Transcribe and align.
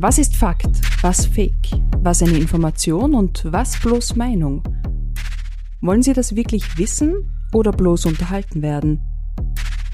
Was 0.00 0.16
ist 0.16 0.36
Fakt, 0.36 0.80
was 1.02 1.26
Fake, 1.26 1.72
was 2.04 2.22
eine 2.22 2.38
Information 2.38 3.14
und 3.14 3.44
was 3.50 3.80
bloß 3.80 4.14
Meinung? 4.14 4.62
Wollen 5.80 6.04
Sie 6.04 6.12
das 6.12 6.36
wirklich 6.36 6.78
wissen 6.78 7.28
oder 7.52 7.72
bloß 7.72 8.06
unterhalten 8.06 8.62
werden? 8.62 9.00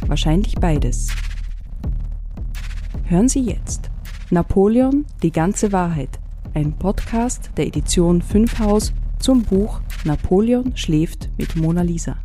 Wahrscheinlich 0.07 0.57
beides. 0.57 1.09
Hören 3.05 3.31
Sie 3.31 3.41
jetzt 3.41 3.91
Napoleon, 4.29 5.07
die 5.23 5.33
ganze 5.33 5.73
Wahrheit, 5.73 6.21
ein 6.53 6.77
Podcast 6.77 7.53
der 7.57 7.67
Edition 7.67 8.21
5 8.21 8.59
Haus 8.59 8.93
zum 9.19 9.41
Buch 9.41 9.81
Napoleon 10.05 10.77
schläft 10.77 11.31
mit 11.39 11.57
Mona 11.57 11.81
Lisa. 11.81 12.24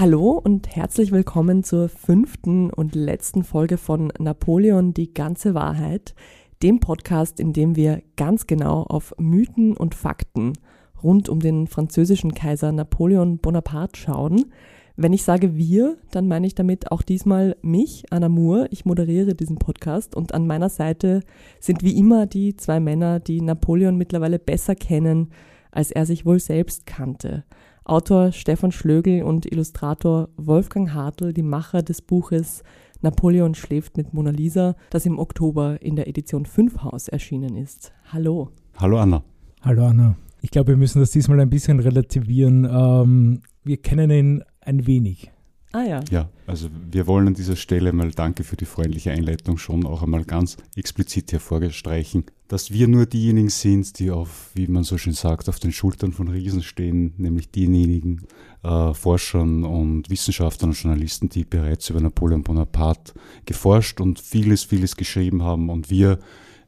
Hallo 0.00 0.40
und 0.44 0.76
herzlich 0.76 1.10
willkommen 1.10 1.64
zur 1.64 1.88
fünften 1.88 2.70
und 2.70 2.94
letzten 2.94 3.42
Folge 3.42 3.76
von 3.78 4.12
Napoleon 4.20 4.94
die 4.94 5.12
ganze 5.12 5.54
Wahrheit, 5.54 6.14
dem 6.62 6.78
Podcast, 6.78 7.40
in 7.40 7.52
dem 7.52 7.74
wir 7.74 8.00
ganz 8.16 8.46
genau 8.46 8.84
auf 8.84 9.12
Mythen 9.18 9.76
und 9.76 9.96
Fakten 9.96 10.52
rund 11.02 11.28
um 11.28 11.40
den 11.40 11.66
französischen 11.66 12.32
Kaiser 12.32 12.70
Napoleon 12.70 13.38
Bonaparte 13.38 13.98
schauen. 13.98 14.52
Wenn 14.94 15.12
ich 15.12 15.24
sage 15.24 15.56
wir, 15.56 15.96
dann 16.12 16.28
meine 16.28 16.46
ich 16.46 16.54
damit 16.54 16.92
auch 16.92 17.02
diesmal 17.02 17.56
mich, 17.62 18.04
Anna 18.10 18.28
Moore. 18.28 18.68
Ich 18.70 18.84
moderiere 18.84 19.34
diesen 19.34 19.58
Podcast 19.58 20.14
und 20.14 20.32
an 20.32 20.46
meiner 20.46 20.68
Seite 20.68 21.24
sind 21.58 21.82
wie 21.82 21.98
immer 21.98 22.26
die 22.26 22.54
zwei 22.54 22.78
Männer, 22.78 23.18
die 23.18 23.40
Napoleon 23.40 23.96
mittlerweile 23.96 24.38
besser 24.38 24.76
kennen, 24.76 25.30
als 25.72 25.90
er 25.90 26.06
sich 26.06 26.24
wohl 26.24 26.38
selbst 26.38 26.86
kannte. 26.86 27.42
Autor 27.88 28.32
Stefan 28.32 28.70
Schlögel 28.70 29.22
und 29.22 29.50
Illustrator 29.50 30.28
Wolfgang 30.36 30.92
Hartl, 30.92 31.32
die 31.32 31.42
Macher 31.42 31.82
des 31.82 32.02
Buches 32.02 32.62
Napoleon 33.00 33.54
schläft 33.54 33.96
mit 33.96 34.12
Mona 34.12 34.30
Lisa, 34.30 34.76
das 34.90 35.06
im 35.06 35.18
Oktober 35.18 35.80
in 35.80 35.96
der 35.96 36.06
Edition 36.06 36.44
5 36.44 36.82
Haus 36.82 37.08
erschienen 37.08 37.56
ist. 37.56 37.92
Hallo. 38.12 38.50
Hallo 38.76 38.98
Anna. 38.98 39.22
Hallo 39.62 39.86
Anna. 39.86 40.16
Ich 40.42 40.50
glaube, 40.50 40.68
wir 40.68 40.76
müssen 40.76 41.00
das 41.00 41.12
diesmal 41.12 41.40
ein 41.40 41.48
bisschen 41.48 41.80
relativieren. 41.80 42.68
Ähm, 42.70 43.40
wir 43.64 43.78
kennen 43.78 44.10
ihn 44.10 44.44
ein 44.60 44.86
wenig. 44.86 45.30
Ah 45.78 45.84
ja. 45.84 46.00
Ja, 46.10 46.28
also 46.44 46.68
wir 46.90 47.06
wollen 47.06 47.28
an 47.28 47.34
dieser 47.34 47.54
Stelle 47.54 47.92
mal 47.92 48.10
danke 48.10 48.42
für 48.42 48.56
die 48.56 48.64
freundliche 48.64 49.12
Einleitung 49.12 49.58
schon 49.58 49.86
auch 49.86 50.02
einmal 50.02 50.24
ganz 50.24 50.56
explizit 50.74 51.30
hervorstreichen, 51.30 52.24
dass 52.48 52.72
wir 52.72 52.88
nur 52.88 53.06
diejenigen 53.06 53.48
sind, 53.48 53.96
die 54.00 54.10
auf, 54.10 54.50
wie 54.54 54.66
man 54.66 54.82
so 54.82 54.98
schön 54.98 55.12
sagt, 55.12 55.48
auf 55.48 55.60
den 55.60 55.70
Schultern 55.70 56.10
von 56.10 56.26
Riesen 56.26 56.64
stehen, 56.64 57.14
nämlich 57.16 57.52
diejenigen 57.52 58.26
äh, 58.64 58.92
Forschern 58.92 59.62
und 59.62 60.10
Wissenschaftlern 60.10 60.70
und 60.70 60.82
Journalisten, 60.82 61.28
die 61.28 61.44
bereits 61.44 61.88
über 61.90 62.00
Napoleon 62.00 62.42
Bonaparte 62.42 63.12
geforscht 63.46 64.00
und 64.00 64.18
vieles, 64.18 64.64
vieles 64.64 64.96
geschrieben 64.96 65.44
haben 65.44 65.70
und 65.70 65.90
wir 65.90 66.18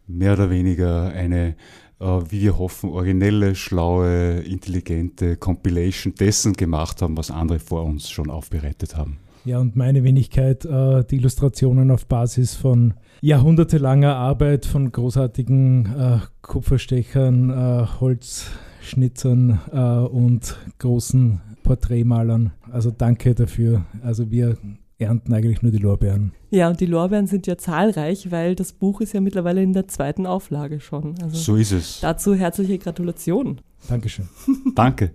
mehr 0.06 0.34
oder 0.34 0.50
weniger 0.50 1.08
eine 1.08 1.56
wie 2.00 2.42
wir 2.42 2.58
hoffen, 2.58 2.90
originelle, 2.90 3.54
schlaue, 3.54 4.40
intelligente 4.40 5.36
Compilation 5.36 6.14
dessen 6.14 6.54
gemacht 6.54 7.02
haben, 7.02 7.16
was 7.16 7.30
andere 7.30 7.58
vor 7.58 7.84
uns 7.84 8.08
schon 8.08 8.30
aufbereitet 8.30 8.96
haben. 8.96 9.18
Ja, 9.44 9.58
und 9.58 9.74
meine 9.74 10.04
Wenigkeit, 10.04 10.64
äh, 10.64 11.04
die 11.04 11.16
Illustrationen 11.16 11.90
auf 11.90 12.06
Basis 12.06 12.54
von 12.54 12.94
jahrhundertelanger 13.22 14.14
Arbeit 14.14 14.66
von 14.66 14.92
großartigen 14.92 15.86
äh, 15.86 16.18
Kupferstechern, 16.42 17.50
äh, 17.50 17.86
Holzschnitzern 18.00 19.60
äh, 19.72 19.78
und 20.08 20.56
großen 20.78 21.40
Porträtmalern. 21.62 22.52
Also 22.70 22.90
danke 22.90 23.34
dafür. 23.34 23.86
Also 24.02 24.30
wir 24.30 24.56
ernten 25.00 25.32
eigentlich 25.32 25.62
nur 25.62 25.72
die 25.72 25.78
Lorbeeren. 25.78 26.32
Ja, 26.50 26.68
und 26.68 26.80
die 26.80 26.86
Lorbeeren 26.86 27.26
sind 27.26 27.46
ja 27.46 27.56
zahlreich, 27.56 28.30
weil 28.30 28.54
das 28.54 28.72
Buch 28.72 29.00
ist 29.00 29.12
ja 29.12 29.20
mittlerweile 29.20 29.62
in 29.62 29.72
der 29.72 29.88
zweiten 29.88 30.26
Auflage 30.26 30.80
schon. 30.80 31.14
Also 31.22 31.36
so 31.36 31.56
ist 31.56 31.72
es. 31.72 32.00
Dazu 32.00 32.34
herzliche 32.34 32.78
Gratulation. 32.78 33.60
Dankeschön. 33.88 34.28
Danke. 34.74 35.12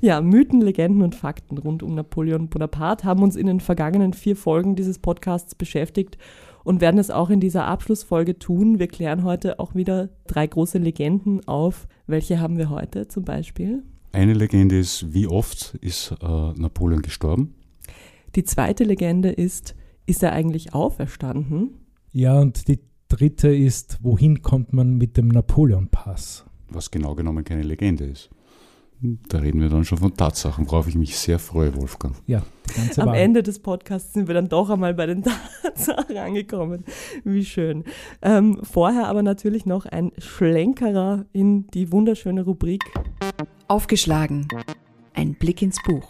Ja, 0.00 0.20
Mythen, 0.20 0.60
Legenden 0.60 1.02
und 1.02 1.14
Fakten 1.14 1.58
rund 1.58 1.82
um 1.82 1.94
Napoleon 1.94 2.48
Bonaparte 2.48 3.04
haben 3.04 3.22
uns 3.22 3.36
in 3.36 3.46
den 3.46 3.60
vergangenen 3.60 4.12
vier 4.12 4.36
Folgen 4.36 4.76
dieses 4.76 4.98
Podcasts 4.98 5.54
beschäftigt 5.54 6.18
und 6.62 6.80
werden 6.80 6.98
es 6.98 7.10
auch 7.10 7.30
in 7.30 7.40
dieser 7.40 7.66
Abschlussfolge 7.66 8.38
tun. 8.38 8.78
Wir 8.78 8.88
klären 8.88 9.24
heute 9.24 9.58
auch 9.60 9.74
wieder 9.74 10.08
drei 10.26 10.46
große 10.46 10.78
Legenden 10.78 11.46
auf. 11.46 11.86
Welche 12.06 12.40
haben 12.40 12.58
wir 12.58 12.70
heute 12.70 13.08
zum 13.08 13.24
Beispiel? 13.24 13.82
Eine 14.12 14.34
Legende 14.34 14.78
ist, 14.78 15.12
wie 15.12 15.26
oft 15.26 15.74
ist 15.80 16.12
äh, 16.22 16.26
Napoleon 16.26 17.02
gestorben? 17.02 17.54
Die 18.34 18.44
zweite 18.44 18.84
Legende 18.84 19.30
ist, 19.30 19.74
ist 20.06 20.22
er 20.22 20.32
eigentlich 20.32 20.74
auferstanden? 20.74 21.74
Ja, 22.12 22.40
und 22.40 22.68
die 22.68 22.80
dritte 23.08 23.54
ist, 23.54 23.98
wohin 24.02 24.42
kommt 24.42 24.72
man 24.72 24.96
mit 24.96 25.16
dem 25.16 25.28
Napoleon-Pass? 25.28 26.44
Was 26.68 26.90
genau 26.90 27.14
genommen 27.14 27.44
keine 27.44 27.62
Legende 27.62 28.04
ist. 28.04 28.30
Da 29.28 29.38
reden 29.38 29.60
wir 29.60 29.68
dann 29.68 29.84
schon 29.84 29.98
von 29.98 30.14
Tatsachen, 30.14 30.66
worauf 30.66 30.88
ich 30.88 30.94
mich 30.94 31.16
sehr 31.16 31.38
freue, 31.38 31.76
Wolfgang. 31.76 32.16
Ja, 32.26 32.42
die 32.70 32.74
ganze 32.74 33.02
Am 33.02 33.08
Wahl. 33.08 33.18
Ende 33.18 33.42
des 33.42 33.58
Podcasts 33.58 34.14
sind 34.14 34.28
wir 34.28 34.34
dann 34.34 34.48
doch 34.48 34.70
einmal 34.70 34.94
bei 34.94 35.06
den 35.06 35.22
Tatsachen 35.62 36.16
angekommen. 36.16 36.84
Wie 37.22 37.44
schön. 37.44 37.84
Ähm, 38.22 38.58
vorher 38.62 39.08
aber 39.08 39.22
natürlich 39.22 39.66
noch 39.66 39.84
ein 39.84 40.10
Schlenkerer 40.18 41.26
in 41.32 41.66
die 41.68 41.92
wunderschöne 41.92 42.44
Rubrik. 42.44 42.82
Aufgeschlagen. 43.68 44.48
Ein 45.12 45.34
Blick 45.34 45.60
ins 45.60 45.76
Buch. 45.84 46.08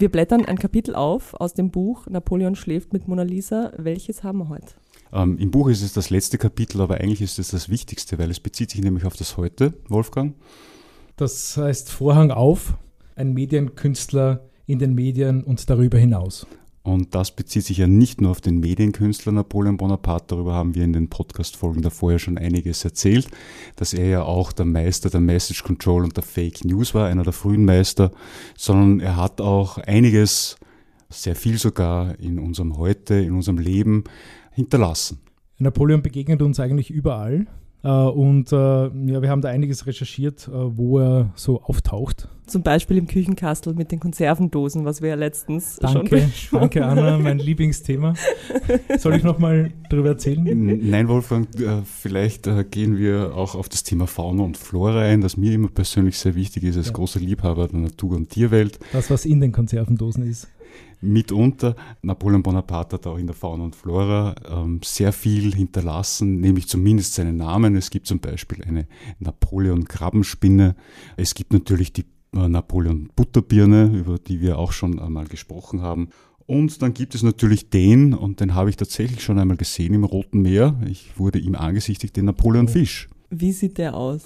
Wir 0.00 0.10
blättern 0.10 0.46
ein 0.46 0.58
Kapitel 0.58 0.94
auf 0.94 1.34
aus 1.34 1.52
dem 1.52 1.70
Buch 1.70 2.06
Napoleon 2.06 2.54
schläft 2.54 2.94
mit 2.94 3.06
Mona 3.06 3.20
Lisa. 3.22 3.70
Welches 3.76 4.22
haben 4.22 4.38
wir 4.38 4.48
heute? 4.48 4.72
Ähm, 5.12 5.36
Im 5.36 5.50
Buch 5.50 5.68
ist 5.68 5.82
es 5.82 5.92
das 5.92 6.08
letzte 6.08 6.38
Kapitel, 6.38 6.80
aber 6.80 6.94
eigentlich 6.94 7.20
ist 7.20 7.38
es 7.38 7.50
das 7.50 7.68
Wichtigste, 7.68 8.18
weil 8.18 8.30
es 8.30 8.40
bezieht 8.40 8.70
sich 8.70 8.80
nämlich 8.80 9.04
auf 9.04 9.14
das 9.14 9.36
Heute, 9.36 9.74
Wolfgang. 9.88 10.36
Das 11.16 11.54
heißt 11.54 11.90
Vorhang 11.92 12.30
auf, 12.30 12.78
ein 13.14 13.34
Medienkünstler 13.34 14.40
in 14.64 14.78
den 14.78 14.94
Medien 14.94 15.44
und 15.44 15.68
darüber 15.68 15.98
hinaus. 15.98 16.46
Und 16.82 17.14
das 17.14 17.36
bezieht 17.36 17.64
sich 17.64 17.76
ja 17.76 17.86
nicht 17.86 18.20
nur 18.22 18.30
auf 18.30 18.40
den 18.40 18.58
Medienkünstler 18.58 19.32
Napoleon 19.32 19.76
Bonaparte, 19.76 20.28
darüber 20.28 20.54
haben 20.54 20.74
wir 20.74 20.82
in 20.82 20.94
den 20.94 21.10
Podcast-Folgen 21.10 21.82
davor 21.82 22.12
ja 22.12 22.18
schon 22.18 22.38
einiges 22.38 22.84
erzählt, 22.84 23.28
dass 23.76 23.92
er 23.92 24.06
ja 24.06 24.22
auch 24.22 24.50
der 24.52 24.64
Meister 24.64 25.10
der 25.10 25.20
Message 25.20 25.62
Control 25.62 26.04
und 26.04 26.16
der 26.16 26.24
Fake 26.24 26.64
News 26.64 26.94
war, 26.94 27.08
einer 27.08 27.22
der 27.22 27.34
frühen 27.34 27.66
Meister, 27.66 28.12
sondern 28.56 29.00
er 29.00 29.16
hat 29.16 29.42
auch 29.42 29.76
einiges, 29.76 30.56
sehr 31.10 31.36
viel 31.36 31.58
sogar 31.58 32.18
in 32.18 32.38
unserem 32.38 32.78
Heute, 32.78 33.14
in 33.14 33.34
unserem 33.34 33.58
Leben 33.58 34.04
hinterlassen. 34.52 35.18
Napoleon 35.58 36.00
begegnet 36.00 36.40
uns 36.40 36.60
eigentlich 36.60 36.90
überall. 36.90 37.46
Äh, 37.82 37.88
und 37.88 38.52
äh, 38.52 38.56
ja, 38.56 39.22
wir 39.22 39.30
haben 39.30 39.40
da 39.40 39.48
einiges 39.48 39.86
recherchiert, 39.86 40.48
äh, 40.48 40.52
wo 40.52 40.98
er 40.98 41.30
so 41.34 41.62
auftaucht. 41.62 42.28
Zum 42.46 42.62
Beispiel 42.62 42.98
im 42.98 43.06
Küchenkastel 43.06 43.74
mit 43.74 43.92
den 43.92 44.00
Konservendosen, 44.00 44.84
was 44.84 45.02
wir 45.02 45.10
ja 45.10 45.14
letztens 45.14 45.76
danke, 45.76 46.28
schon 46.34 46.60
Danke, 46.60 46.84
Anna, 46.84 47.16
mein 47.16 47.38
Lieblingsthema. 47.40 48.14
Soll 48.98 49.14
ich 49.14 49.22
nochmal 49.22 49.72
darüber 49.88 50.10
erzählen? 50.10 50.80
Nein, 50.90 51.06
Wolfgang, 51.06 51.46
vielleicht 51.84 52.50
gehen 52.72 52.98
wir 52.98 53.36
auch 53.36 53.54
auf 53.54 53.68
das 53.68 53.84
Thema 53.84 54.08
Fauna 54.08 54.42
und 54.42 54.56
Flora 54.56 55.02
ein, 55.02 55.20
das 55.20 55.36
mir 55.36 55.52
immer 55.52 55.68
persönlich 55.68 56.18
sehr 56.18 56.34
wichtig 56.34 56.64
ist, 56.64 56.76
als 56.76 56.88
ja. 56.88 56.92
großer 56.92 57.20
Liebhaber 57.20 57.68
der 57.68 57.78
Natur- 57.78 58.16
und 58.16 58.30
Tierwelt. 58.30 58.80
Das, 58.92 59.10
was 59.10 59.24
in 59.24 59.40
den 59.40 59.52
Konservendosen 59.52 60.28
ist 60.28 60.48
mitunter. 61.00 61.76
Napoleon 62.02 62.42
Bonaparte 62.42 62.96
hat 62.96 63.06
auch 63.06 63.18
in 63.18 63.26
der 63.26 63.34
Fauna 63.34 63.64
und 63.64 63.76
Flora 63.76 64.34
ähm, 64.48 64.80
sehr 64.84 65.12
viel 65.12 65.54
hinterlassen, 65.54 66.40
nämlich 66.40 66.68
zumindest 66.68 67.14
seinen 67.14 67.36
Namen. 67.36 67.76
Es 67.76 67.90
gibt 67.90 68.06
zum 68.06 68.20
Beispiel 68.20 68.64
eine 68.64 68.86
Napoleon-Krabbenspinne. 69.18 70.76
Es 71.16 71.34
gibt 71.34 71.52
natürlich 71.52 71.92
die 71.92 72.04
äh, 72.34 72.48
Napoleon-Butterbirne, 72.48 73.92
über 73.94 74.18
die 74.18 74.40
wir 74.40 74.58
auch 74.58 74.72
schon 74.72 74.98
einmal 74.98 75.26
gesprochen 75.26 75.82
haben. 75.82 76.08
Und 76.46 76.82
dann 76.82 76.94
gibt 76.94 77.14
es 77.14 77.22
natürlich 77.22 77.70
den, 77.70 78.12
und 78.12 78.40
den 78.40 78.54
habe 78.54 78.70
ich 78.70 78.76
tatsächlich 78.76 79.22
schon 79.22 79.38
einmal 79.38 79.56
gesehen 79.56 79.94
im 79.94 80.02
Roten 80.02 80.42
Meer. 80.42 80.80
Ich 80.88 81.16
wurde 81.16 81.38
ihm 81.38 81.54
angesichtigt, 81.54 82.16
den 82.16 82.24
Napoleon-Fisch. 82.24 83.08
Wie 83.30 83.52
sieht 83.52 83.78
der 83.78 83.94
aus? 83.94 84.22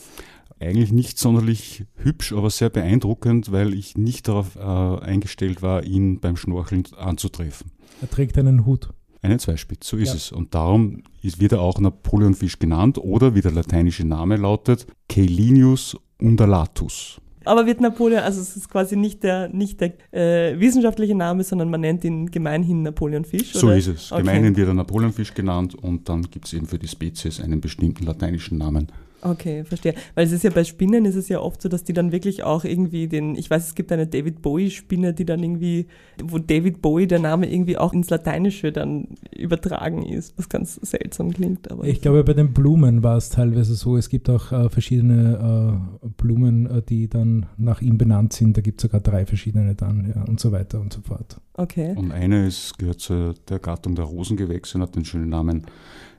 Eigentlich 0.61 0.93
nicht 0.93 1.19
sonderlich 1.19 1.85
hübsch, 1.97 2.33
aber 2.33 2.51
sehr 2.51 2.71
beeindruckend, 2.71 3.53
weil 3.53 3.75
ich 3.75 3.97
nicht 3.97 4.29
darauf 4.29 4.57
äh, 4.57 5.05
eingestellt 5.05 5.63
war, 5.63 5.85
ihn 5.85 6.21
beim 6.21 6.37
Schnorcheln 6.37 6.85
anzutreffen. 6.97 7.71
Er 8.01 8.11
trägt 8.11 8.39
einen 8.39 8.67
Hut. 8.67 8.91
Einen 9.23 9.39
Zweispitz, 9.39 9.89
so 9.89 9.97
ist 9.97 10.11
ja. 10.11 10.15
es. 10.17 10.33
Und 10.33 10.55
darum 10.55 11.03
ist, 11.23 11.41
wird 11.41 11.53
er 11.53 11.61
auch 11.61 11.81
Napoleonfisch 11.81 12.59
genannt 12.59 12.99
oder 12.99 13.35
wie 13.35 13.41
der 13.41 13.53
lateinische 13.53 14.05
Name 14.05 14.37
lautet, 14.37 14.87
Caelinius 15.09 15.97
undulatus. 16.21 17.21
Aber 17.47 17.67
wird 17.67 17.81
Napoleon, 17.81 18.23
also 18.23 18.41
es 18.41 18.57
ist 18.57 18.71
quasi 18.71 18.97
nicht 18.97 19.23
der, 19.23 19.49
nicht 19.49 19.81
der 19.81 19.93
äh, 20.13 20.59
wissenschaftliche 20.59 21.15
Name, 21.15 21.45
sondern 21.45 21.71
man 21.71 21.81
nennt 21.81 22.05
ihn 22.05 22.31
gemeinhin 22.31 22.83
Napoleonfisch? 22.83 23.53
So 23.53 23.71
ist 23.71 23.87
es. 23.87 24.13
Okay. 24.13 24.23
Gemeinhin 24.23 24.57
wird 24.57 24.69
er 24.69 24.75
Napoleonfisch 24.75 25.35
genannt 25.35 25.75
und 25.75 26.09
dann 26.09 26.23
gibt 26.31 26.47
es 26.47 26.55
eben 26.55 26.67
für 26.67 26.79
die 26.79 26.89
Spezies 26.89 27.41
einen 27.41 27.61
bestimmten 27.61 28.05
lateinischen 28.05 28.59
Namen. 28.59 28.89
Okay, 29.25 29.65
verstehe. 29.65 29.95
Weil 30.15 30.27
es 30.27 30.33
ist 30.33 30.45
ja 30.45 30.51
bei 30.51 30.65
Spinnen 30.65 31.07
ist 31.07 31.15
es 31.15 31.31
ja 31.31 31.41
oft 31.41 31.63
so, 31.63 31.71
dass 31.71 31.83
die 31.83 31.95
dann 31.95 32.13
wirklich 32.13 32.43
auch 32.43 32.65
irgendwie 32.65 33.09
den, 33.09 33.37
ich 33.37 33.49
weiß, 33.49 33.67
es 33.67 33.75
gibt 33.75 33.91
eine 33.91 34.07
David 34.07 34.43
Bowie-Spinne, 34.43 35.15
die 35.15 35.25
dann 35.25 35.43
irgendwie, 35.43 35.87
wo 36.23 36.39
David 36.39 36.83
Bowie 36.83 37.07
der 37.07 37.21
Name 37.21 37.51
irgendwie 37.51 37.79
auch 37.79 37.95
ins 37.95 38.11
Lateinische 38.11 38.71
dann 38.71 39.09
übertragen 39.35 40.03
ist, 40.03 40.37
was 40.37 40.51
ganz 40.51 40.75
seltsam 40.75 41.33
klingt. 41.33 41.71
Aber 41.71 41.85
ich 41.85 42.03
glaube, 42.03 42.23
bei 42.23 42.35
den 42.35 42.53
Blumen 42.53 43.03
war 43.03 43.17
es 43.17 43.31
teilweise 43.31 43.75
so. 43.75 43.97
Es 43.97 44.11
gibt 44.11 44.29
auch 44.29 44.53
äh, 44.53 44.69
verschiedene 44.69 45.81
äh, 46.03 46.09
Blumen, 46.19 46.67
äh, 46.67 46.83
die 46.83 47.09
dann 47.09 47.47
nach 47.57 47.81
ihm 47.81 47.97
benannt 47.97 48.35
sind. 48.35 48.59
Da 48.59 48.61
gibt 48.61 48.81
es 48.81 48.83
sogar 48.83 49.01
drei 49.01 49.25
verschiedene 49.25 49.75
dann, 49.75 50.13
ja, 50.15 50.23
und 50.25 50.39
so 50.39 50.53
weiter 50.53 50.81
und 50.81 50.93
so 50.93 51.01
fort. 51.01 51.41
Okay. 51.55 51.95
Und 51.97 52.13
eine 52.13 52.47
ist, 52.47 52.79
gehört 52.79 53.01
zu 53.01 53.33
der 53.49 53.59
Gattung 53.59 53.95
der 53.95 54.05
Rosengewächse 54.05 54.77
und 54.77 54.83
hat 54.83 54.97
den 54.97 55.07
schönen 55.07 55.31
Namen 55.31 55.65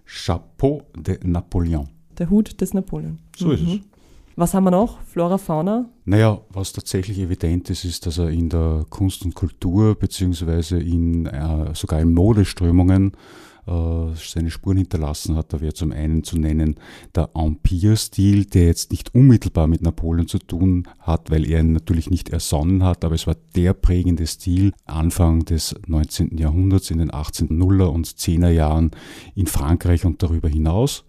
Chapeau 0.05 0.83
de 0.97 1.19
Napoleon. 1.23 1.87
Der 2.17 2.29
Hut 2.29 2.61
des 2.61 2.73
Napoleon. 2.73 3.19
So 3.35 3.51
ist 3.51 3.61
es. 3.61 3.79
Was 4.37 4.53
haben 4.53 4.65
wir 4.65 4.71
noch? 4.71 5.01
Flora, 5.03 5.37
Fauna? 5.37 5.89
Naja, 6.03 6.41
was 6.49 6.73
tatsächlich 6.73 7.19
evident 7.19 7.69
ist, 7.69 7.85
ist, 7.85 8.05
dass 8.05 8.17
er 8.17 8.29
in 8.29 8.49
der 8.49 8.85
Kunst 8.89 9.23
und 9.23 9.33
Kultur 9.33 9.95
beziehungsweise 9.95 10.77
in 10.77 11.25
äh, 11.25 11.73
sogar 11.73 12.01
in 12.01 12.13
Modeströmungen 12.13 13.13
äh, 13.65 13.71
seine 14.15 14.51
Spuren 14.51 14.77
hinterlassen 14.77 15.37
hat. 15.37 15.53
Da 15.53 15.61
wäre 15.61 15.73
zum 15.73 15.93
einen 15.93 16.25
zu 16.25 16.37
nennen 16.37 16.75
der 17.15 17.29
Empire-Stil, 17.33 18.43
der 18.45 18.65
jetzt 18.65 18.91
nicht 18.91 19.15
unmittelbar 19.15 19.67
mit 19.67 19.81
Napoleon 19.81 20.27
zu 20.27 20.39
tun 20.39 20.87
hat, 20.99 21.31
weil 21.31 21.49
er 21.49 21.61
ihn 21.61 21.71
natürlich 21.71 22.09
nicht 22.09 22.29
ersonnen 22.29 22.83
hat, 22.83 23.05
aber 23.05 23.15
es 23.15 23.27
war 23.27 23.37
der 23.55 23.73
prägende 23.73 24.27
Stil 24.27 24.73
Anfang 24.85 25.45
des 25.45 25.75
19. 25.87 26.37
Jahrhunderts 26.37 26.91
in 26.91 26.97
den 26.97 27.11
1800er 27.11 27.85
und 27.85 28.05
10er 28.05 28.49
Jahren 28.49 28.91
in 29.33 29.47
Frankreich 29.47 30.05
und 30.05 30.21
darüber 30.21 30.49
hinaus. 30.49 31.05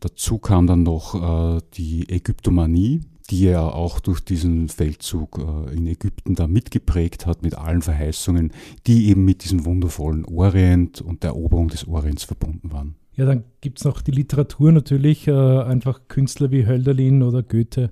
Dazu 0.00 0.38
kam 0.38 0.66
dann 0.66 0.82
noch 0.82 1.56
äh, 1.56 1.60
die 1.74 2.08
Ägyptomanie, 2.08 3.00
die 3.30 3.46
er 3.46 3.74
auch 3.74 4.00
durch 4.00 4.20
diesen 4.20 4.68
Feldzug 4.68 5.38
äh, 5.38 5.74
in 5.74 5.86
Ägypten 5.86 6.34
da 6.34 6.46
mitgeprägt 6.46 7.26
hat, 7.26 7.42
mit 7.42 7.56
allen 7.56 7.82
Verheißungen, 7.82 8.52
die 8.86 9.08
eben 9.08 9.24
mit 9.24 9.44
diesem 9.44 9.64
wundervollen 9.64 10.24
Orient 10.24 11.00
und 11.00 11.22
der 11.22 11.30
Eroberung 11.30 11.68
des 11.68 11.88
Orients 11.88 12.24
verbunden 12.24 12.72
waren. 12.72 12.94
Ja, 13.14 13.24
dann 13.24 13.44
gibt 13.62 13.78
es 13.78 13.84
noch 13.84 14.02
die 14.02 14.10
Literatur 14.10 14.72
natürlich, 14.72 15.26
äh, 15.26 15.32
einfach 15.32 16.02
Künstler 16.08 16.50
wie 16.50 16.66
Hölderlin 16.66 17.22
oder 17.22 17.42
Goethe 17.42 17.90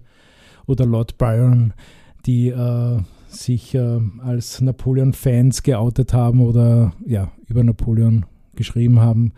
oder 0.67 0.85
Lord 0.85 1.17
Byron, 1.17 1.73
die 2.27 2.49
äh, 2.49 3.01
sich 3.29 3.75
äh, 3.75 4.01
als 4.19 4.61
Napoleon-Fans 4.61 5.63
geoutet 5.63 6.13
haben 6.13 6.41
oder 6.41 6.93
ja, 7.07 7.33
über 7.49 7.65
Napoleon 7.65 8.27
geschrieben 8.55 9.01
haben. 9.01 9.33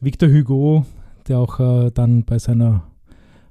Victor 0.00 0.28
Hugo 0.28 0.84
der 1.30 1.38
auch 1.38 1.60
äh, 1.60 1.90
dann 1.92 2.24
bei 2.24 2.38
seiner 2.38 2.82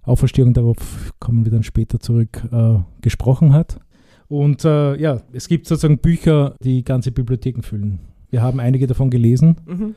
Auferstehung, 0.03 0.53
darauf 0.53 1.13
kommen 1.19 1.45
wir 1.45 1.51
dann 1.51 1.63
später 1.63 1.99
zurück, 1.99 2.43
äh, 2.51 2.75
gesprochen 3.01 3.53
hat. 3.53 3.79
Und 4.27 4.63
äh, 4.63 4.95
ja, 4.97 5.21
es 5.33 5.47
gibt 5.47 5.67
sozusagen 5.67 5.97
Bücher, 5.97 6.55
die 6.61 6.83
ganze 6.83 7.11
Bibliotheken 7.11 7.63
füllen. 7.63 7.99
Wir 8.29 8.43
haben 8.43 8.59
einige 8.59 8.85
davon 8.85 9.09
gelesen, 9.09 9.55
mhm. 9.65 9.95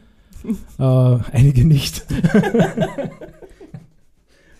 Äh, 0.78 1.18
einige 1.32 1.64
nicht. 1.64 2.04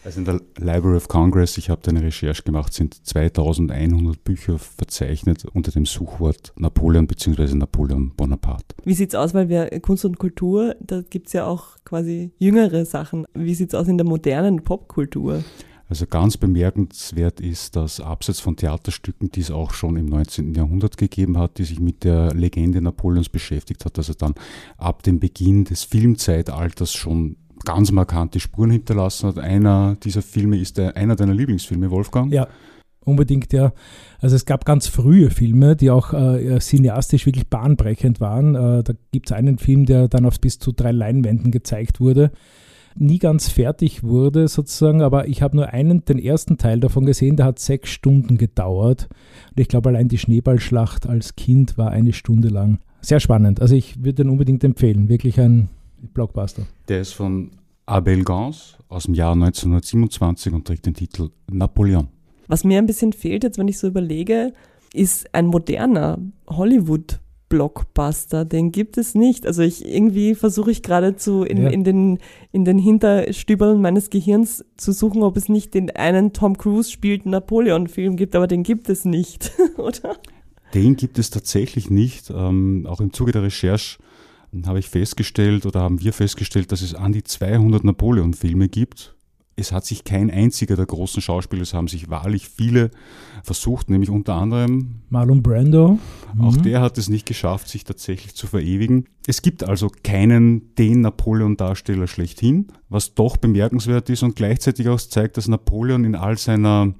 Also 0.05 0.19
in 0.19 0.25
der 0.25 0.41
Library 0.59 0.97
of 0.97 1.07
Congress, 1.07 1.57
ich 1.59 1.71
habe 1.71 1.81
da 1.83 1.91
eine 1.91 2.03
Recherche 2.03 2.43
gemacht, 2.43 2.73
sind 2.73 3.07
2100 3.07 4.25
Bücher 4.25 4.59
verzeichnet 4.59 5.45
unter 5.53 5.71
dem 5.71 5.87
Suchwort 5.87 6.53
Napoleon 6.57 7.07
bzw. 7.07 7.55
Napoleon 7.55 8.13
Bonaparte. 8.17 8.75
Wie 8.85 8.95
sieht 8.95 9.11
es 9.11 9.15
aus, 9.15 9.33
weil 9.33 9.49
wir 9.49 9.67
Kunst 9.81 10.05
und 10.05 10.19
Kultur, 10.19 10.75
da 10.81 11.03
gibt 11.03 11.29
es 11.29 11.35
ja 11.35 11.47
auch 11.47 11.77
quasi 11.85 12.33
jüngere 12.39 12.85
Sachen. 12.85 13.27
Wie 13.35 13.55
sieht 13.55 13.69
es 13.69 13.75
aus 13.79 13.87
in 13.87 13.97
der 13.97 14.07
modernen 14.07 14.65
Popkultur? 14.65 15.45
Also 15.93 16.07
ganz 16.07 16.39
bemerkenswert 16.39 17.39
ist, 17.39 17.77
dass 17.77 18.01
abseits 18.01 18.41
von 18.41 18.57
Theaterstücken, 18.57 19.31
die 19.31 19.41
es 19.41 19.51
auch 19.51 19.75
schon 19.75 19.97
im 19.97 20.07
19. 20.07 20.55
Jahrhundert 20.55 20.97
gegeben 20.97 21.37
hat, 21.37 21.59
die 21.59 21.65
sich 21.65 21.81
mit 21.81 22.03
der 22.05 22.33
Legende 22.33 22.81
Napoleons 22.81 23.29
beschäftigt 23.29 23.85
hat, 23.85 23.99
also 23.99 24.15
dann 24.15 24.35
ab 24.79 25.03
dem 25.03 25.21
Beginn 25.21 25.65
des 25.65 25.85
Filmzeitalters 25.85 26.95
schon 26.95 27.37
ganz 27.65 27.93
markante 27.93 28.41
Spuren 28.41 28.71
hinterlassen 28.71 29.29
hat. 29.29 29.39
Einer 29.39 29.97
dieser 30.03 30.23
Filme 30.23 30.59
ist 30.59 30.79
der, 30.79 30.97
einer 30.97 31.17
deiner 31.17 31.35
Lieblingsfilme, 31.35 31.91
Wolfgang. 31.91 32.33
Ja, 32.33 32.49
unbedingt, 33.05 33.53
ja. 33.53 33.73
Also 34.21 34.37
es 34.37 34.47
gab 34.47 34.65
ganz 34.65 34.87
frühe 34.87 35.31
Filme, 35.31 35.77
die 35.77 35.91
auch 35.91 36.13
äh, 36.13 36.59
cineastisch 36.61 37.27
wirklich 37.27 37.49
bahnbrechend 37.49 38.21
waren. 38.21 38.55
Äh, 38.55 38.83
da 38.83 38.93
gibt 39.13 39.31
es 39.31 39.33
einen 39.33 39.59
Film, 39.59 39.87
der 39.87 40.09
dann 40.09 40.27
auf 40.27 40.41
bis 40.41 40.59
zu 40.59 40.73
drei 40.73 40.93
Leinwänden 40.93 41.51
gezeigt 41.51 42.01
wurde. 42.01 42.31
Nie 42.95 43.19
ganz 43.19 43.49
fertig 43.49 44.03
wurde 44.03 44.49
sozusagen, 44.49 45.01
aber 45.01 45.27
ich 45.27 45.41
habe 45.41 45.57
nur 45.57 45.69
einen, 45.69 46.05
den 46.05 46.19
ersten 46.19 46.59
Teil 46.59 46.79
davon 46.79 47.07
gesehen, 47.07 47.37
der 47.37 47.47
hat 47.47 47.59
sechs 47.59 47.91
Stunden 47.91 48.37
gedauert. 48.37 49.09
Und 49.51 49.61
ich 49.61 49.69
glaube, 49.69 49.89
allein 49.89 50.09
die 50.09 50.19
Schneeballschlacht 50.19 51.07
als 51.07 51.35
Kind 51.35 51.79
war 51.79 51.91
eine 51.91 52.13
Stunde 52.13 52.49
lang. 52.49 52.81
Sehr 53.01 53.19
spannend. 53.19 53.63
Also 53.63 53.75
ich 53.75 53.97
würde 53.99 54.25
den 54.25 54.29
unbedingt 54.29 54.63
empfehlen. 54.63 55.09
Wirklich 55.09 55.41
ein 55.41 55.71
Blockbuster. 56.15 56.67
Der 56.89 57.01
ist 57.01 57.13
von 57.13 57.51
Abel 57.87 58.25
Gans 58.25 58.77
aus 58.89 59.05
dem 59.05 59.15
Jahr 59.15 59.33
1927 59.33 60.53
und 60.53 60.67
trägt 60.67 60.87
den 60.87 60.95
Titel 60.95 61.31
Napoleon. 61.51 62.09
Was 62.49 62.65
mir 62.65 62.79
ein 62.79 62.87
bisschen 62.87 63.13
fehlt, 63.13 63.45
jetzt 63.45 63.59
wenn 63.59 63.69
ich 63.69 63.79
so 63.79 63.87
überlege, 63.87 64.53
ist 64.93 65.35
ein 65.35 65.47
moderner 65.47 66.19
Hollywood 66.49 67.21
Blockbuster, 67.53 68.47
den 68.47 68.73
gibt 68.73 68.97
es 68.97 69.15
nicht. 69.15 69.47
Also 69.47 69.61
ich 69.61 69.87
irgendwie 69.87 70.35
versuche 70.35 70.71
ich 70.71 70.83
gerade 70.83 71.17
zu 71.17 71.43
in, 71.43 71.63
ja. 71.63 71.69
in, 71.69 71.85
den, 71.85 72.19
in 72.51 72.65
den 72.65 72.79
Hinterstübeln 72.79 73.79
meines 73.79 74.09
Gehirns 74.09 74.65
zu 74.79 74.93
suchen, 74.93 75.23
ob 75.23 75.37
es 75.37 75.51
nicht 75.51 75.75
den 75.75 75.91
einen 75.91 76.33
Tom 76.33 76.57
Cruise 76.57 76.91
spielt 76.91 77.27
Napoleon-Film 77.27 78.17
gibt, 78.17 78.35
aber 78.37 78.47
den 78.47 78.63
gibt 78.63 78.89
es 78.89 79.05
nicht, 79.05 79.53
oder? 79.77 80.17
Den 80.73 80.97
gibt 80.97 81.19
es 81.19 81.29
tatsächlich 81.29 81.91
nicht. 81.91 82.31
Ähm, 82.31 82.87
auch 82.89 83.03
im 83.03 83.13
Zuge 83.13 83.33
der 83.33 83.43
Recherche 83.43 83.99
habe 84.65 84.79
ich 84.79 84.89
festgestellt 84.89 85.67
oder 85.67 85.81
haben 85.81 86.01
wir 86.01 86.13
festgestellt, 86.13 86.73
dass 86.73 86.83
es 86.83 86.95
an 86.95 87.13
die 87.13 87.25
200 87.25 87.85
Napoleon-Filme 87.85 88.69
gibt. 88.69 89.15
Es 89.55 89.71
hat 89.71 89.85
sich 89.85 90.05
kein 90.05 90.31
einziger 90.31 90.77
der 90.77 90.87
großen 90.87 91.21
Schauspieler, 91.21 91.63
es 91.63 91.75
haben 91.75 91.89
sich 91.89 92.09
wahrlich 92.09 92.49
viele 92.49 92.91
versucht, 93.43 93.91
nämlich 93.91 94.09
unter 94.09 94.35
anderem 94.35 95.03
Marlon 95.11 95.43
Brando. 95.43 95.99
Auch 96.39 96.57
mhm. 96.57 96.63
der 96.63 96.81
hat 96.81 96.97
es 96.97 97.11
nicht 97.11 97.27
geschafft, 97.27 97.69
sich 97.69 97.85
tatsächlich 97.85 98.35
zu 98.35 98.47
verewigen. 98.47 99.07
Es 99.27 99.43
gibt 99.43 99.63
also 99.65 99.91
keinen 100.03 100.75
den 100.77 101.03
Napoleon-Darsteller 101.03 102.07
schlechthin, 102.07 102.69
was 102.89 103.15
doch 103.15 103.37
bemerkenswert 103.37 104.09
ist 104.09 104.23
und 104.23 104.37
gleichzeitig 104.37 104.89
auch 104.89 105.01
zeigt, 105.01 105.37
dass 105.37 105.49
Napoleon 105.49 106.05
in 106.05 106.15
all 106.15 106.39
seiner 106.39 106.95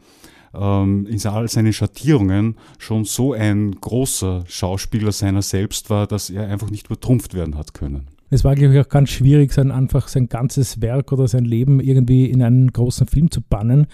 ähm, 0.55 1.07
in 1.07 1.25
all 1.27 1.49
seinen 1.49 1.73
Schattierungen 1.73 2.57
schon 2.79 3.05
so 3.05 3.33
ein 3.33 3.73
großer 3.81 4.45
Schauspieler 4.47 5.13
seiner 5.13 5.43
selbst 5.43 5.91
war, 5.91 6.07
dass 6.07 6.31
er 6.31 6.49
einfach 6.49 6.71
nicht 6.71 6.87
übertrumpft 6.87 7.35
werden 7.35 7.57
hat 7.57 7.75
können. 7.75 8.09
Es 8.31 8.45
war, 8.45 8.55
glaube 8.55 8.73
ich, 8.73 8.81
auch 8.81 8.89
ganz 8.89 9.11
schwierig, 9.11 9.53
sein 9.53 9.71
einfach 9.71 10.09
sein 10.09 10.27
ganzes 10.27 10.81
Werk 10.81 11.13
oder 11.13 11.29
sein 11.29 11.45
Leben 11.45 11.81
irgendwie 11.81 12.31
in 12.31 12.43
einen 12.43 12.73
großen 12.73 13.07
Film 13.07 13.31
zu 13.31 13.43
bannen. 13.43 13.87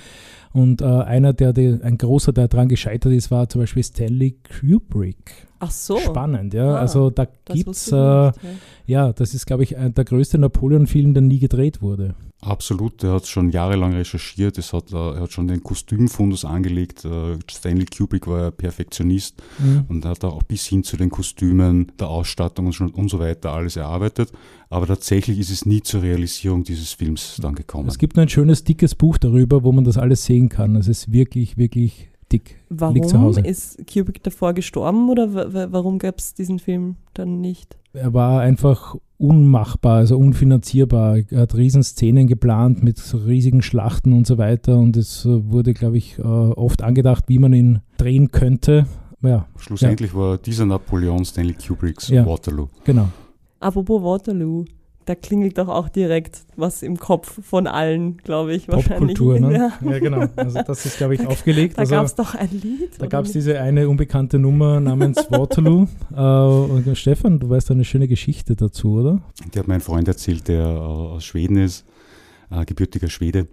Und 0.52 0.80
äh, 0.80 0.84
einer, 0.84 1.32
der, 1.32 1.52
der, 1.52 1.80
ein 1.82 1.98
großer, 1.98 2.32
der 2.32 2.46
daran 2.46 2.68
gescheitert 2.68 3.12
ist, 3.12 3.32
war 3.32 3.48
zum 3.48 3.62
Beispiel 3.62 3.82
Stanley 3.82 4.38
Kubrick. 4.60 5.48
Ach 5.58 5.72
so. 5.72 5.98
Spannend, 5.98 6.54
ja. 6.54 6.76
Ah, 6.76 6.78
also 6.78 7.10
da 7.10 7.26
gibt 7.46 7.68
es, 7.68 7.90
äh, 7.90 7.96
ja. 7.96 8.32
ja, 8.86 9.12
das 9.12 9.34
ist, 9.34 9.46
glaube 9.46 9.64
ich, 9.64 9.74
der 9.76 10.04
größte 10.04 10.38
Napoleon-Film, 10.38 11.14
der 11.14 11.22
nie 11.22 11.40
gedreht 11.40 11.82
wurde. 11.82 12.14
Absolut, 12.40 13.02
er 13.02 13.14
hat 13.14 13.26
schon 13.26 13.50
jahrelang 13.50 13.94
recherchiert, 13.94 14.58
es 14.58 14.72
hat, 14.72 14.92
er 14.92 15.20
hat 15.20 15.32
schon 15.32 15.48
den 15.48 15.60
Kostümfundus 15.60 16.44
angelegt. 16.44 17.04
Äh, 17.04 17.36
Stanley 17.50 17.86
Kubrick 17.86 18.28
war 18.28 18.42
ja 18.42 18.50
Perfektionist 18.52 19.42
mhm. 19.58 19.86
und 19.88 20.04
hat 20.04 20.22
auch 20.24 20.44
bis 20.44 20.64
hin 20.66 20.84
zu 20.84 20.96
den 20.96 21.10
Kostümen, 21.10 21.90
der 21.98 22.08
Ausstattung 22.08 22.66
und, 22.66 22.74
schon, 22.74 22.90
und 22.90 23.08
so 23.08 23.18
weiter 23.18 23.52
alles 23.52 23.74
erarbeitet. 23.74 24.30
Aber 24.70 24.86
tatsächlich 24.86 25.40
ist 25.40 25.50
es 25.50 25.66
nie 25.66 25.82
zur 25.82 26.02
Realisierung 26.02 26.62
dieses 26.62 26.92
Films 26.92 27.40
dann 27.42 27.56
gekommen. 27.56 27.88
Es 27.88 27.98
gibt 27.98 28.14
nur 28.14 28.22
ein 28.22 28.28
schönes, 28.28 28.62
dickes 28.62 28.94
Buch 28.94 29.18
darüber, 29.18 29.64
wo 29.64 29.72
man 29.72 29.82
das 29.82 29.98
alles 29.98 30.24
sehen 30.24 30.48
kann. 30.48 30.76
Es 30.76 30.86
ist 30.86 31.10
wirklich, 31.10 31.56
wirklich 31.56 32.07
dick. 32.32 32.56
Warum 32.68 33.36
ist 33.44 33.78
Kubrick 33.92 34.22
davor 34.22 34.52
gestorben 34.54 35.08
oder 35.08 35.72
warum 35.72 35.98
gab 35.98 36.18
es 36.18 36.34
diesen 36.34 36.58
Film 36.58 36.96
dann 37.14 37.40
nicht? 37.40 37.76
Er 37.92 38.12
war 38.14 38.40
einfach 38.40 38.96
unmachbar, 39.16 39.96
also 39.96 40.18
unfinanzierbar. 40.18 41.18
Er 41.30 41.40
hat 41.40 41.54
Riesenszenen 41.54 42.26
geplant 42.26 42.82
mit 42.82 43.02
riesigen 43.26 43.62
Schlachten 43.62 44.12
und 44.12 44.26
so 44.26 44.38
weiter 44.38 44.78
und 44.78 44.96
es 44.96 45.26
wurde, 45.26 45.74
glaube 45.74 45.98
ich, 45.98 46.18
äh, 46.18 46.22
oft 46.22 46.82
angedacht, 46.82 47.24
wie 47.28 47.38
man 47.38 47.52
ihn 47.52 47.80
drehen 47.96 48.30
könnte. 48.30 48.86
Ja, 49.22 49.46
Schlussendlich 49.56 50.12
ja. 50.12 50.18
war 50.18 50.38
dieser 50.38 50.66
Napoleon 50.66 51.24
Stanley 51.24 51.54
Kubricks 51.54 52.08
ja, 52.08 52.24
Waterloo. 52.24 52.68
Genau. 52.84 53.08
Apropos 53.58 54.02
Waterloo, 54.02 54.64
da 55.08 55.14
klingelt 55.14 55.56
doch 55.56 55.68
auch 55.68 55.88
direkt 55.88 56.42
was 56.56 56.82
im 56.82 56.98
Kopf 56.98 57.42
von 57.42 57.66
allen, 57.66 58.18
glaube 58.18 58.54
ich, 58.54 58.68
wahrscheinlich. 58.68 59.16
Popkultur, 59.16 59.40
ne? 59.40 59.72
Ja. 59.82 59.92
ja, 59.92 59.98
genau. 59.98 60.26
Also 60.36 60.60
das 60.62 60.84
ist, 60.84 60.98
glaube 60.98 61.14
ich, 61.14 61.26
aufgelegt. 61.26 61.78
Da 61.78 61.80
also, 61.80 61.94
gab 61.94 62.04
es 62.04 62.14
doch 62.14 62.34
ein 62.34 62.50
Lied. 62.50 62.90
Da 62.98 63.06
gab 63.06 63.24
es 63.24 63.32
diese 63.32 63.58
eine 63.60 63.88
unbekannte 63.88 64.38
Nummer 64.38 64.80
namens 64.80 65.16
Waterloo. 65.30 65.86
äh, 66.14 66.20
und 66.20 66.98
Stefan, 66.98 67.38
du 67.38 67.48
weißt 67.48 67.70
eine 67.70 67.84
schöne 67.84 68.06
Geschichte 68.06 68.54
dazu, 68.54 68.98
oder? 68.98 69.20
Die 69.54 69.58
hat 69.58 69.66
mein 69.66 69.80
Freund 69.80 70.08
erzählt, 70.08 70.48
der 70.48 70.66
aus 70.66 71.24
Schweden 71.24 71.56
ist, 71.56 71.86
äh, 72.50 72.64
gebürtiger 72.66 73.08
Schwede. 73.08 73.48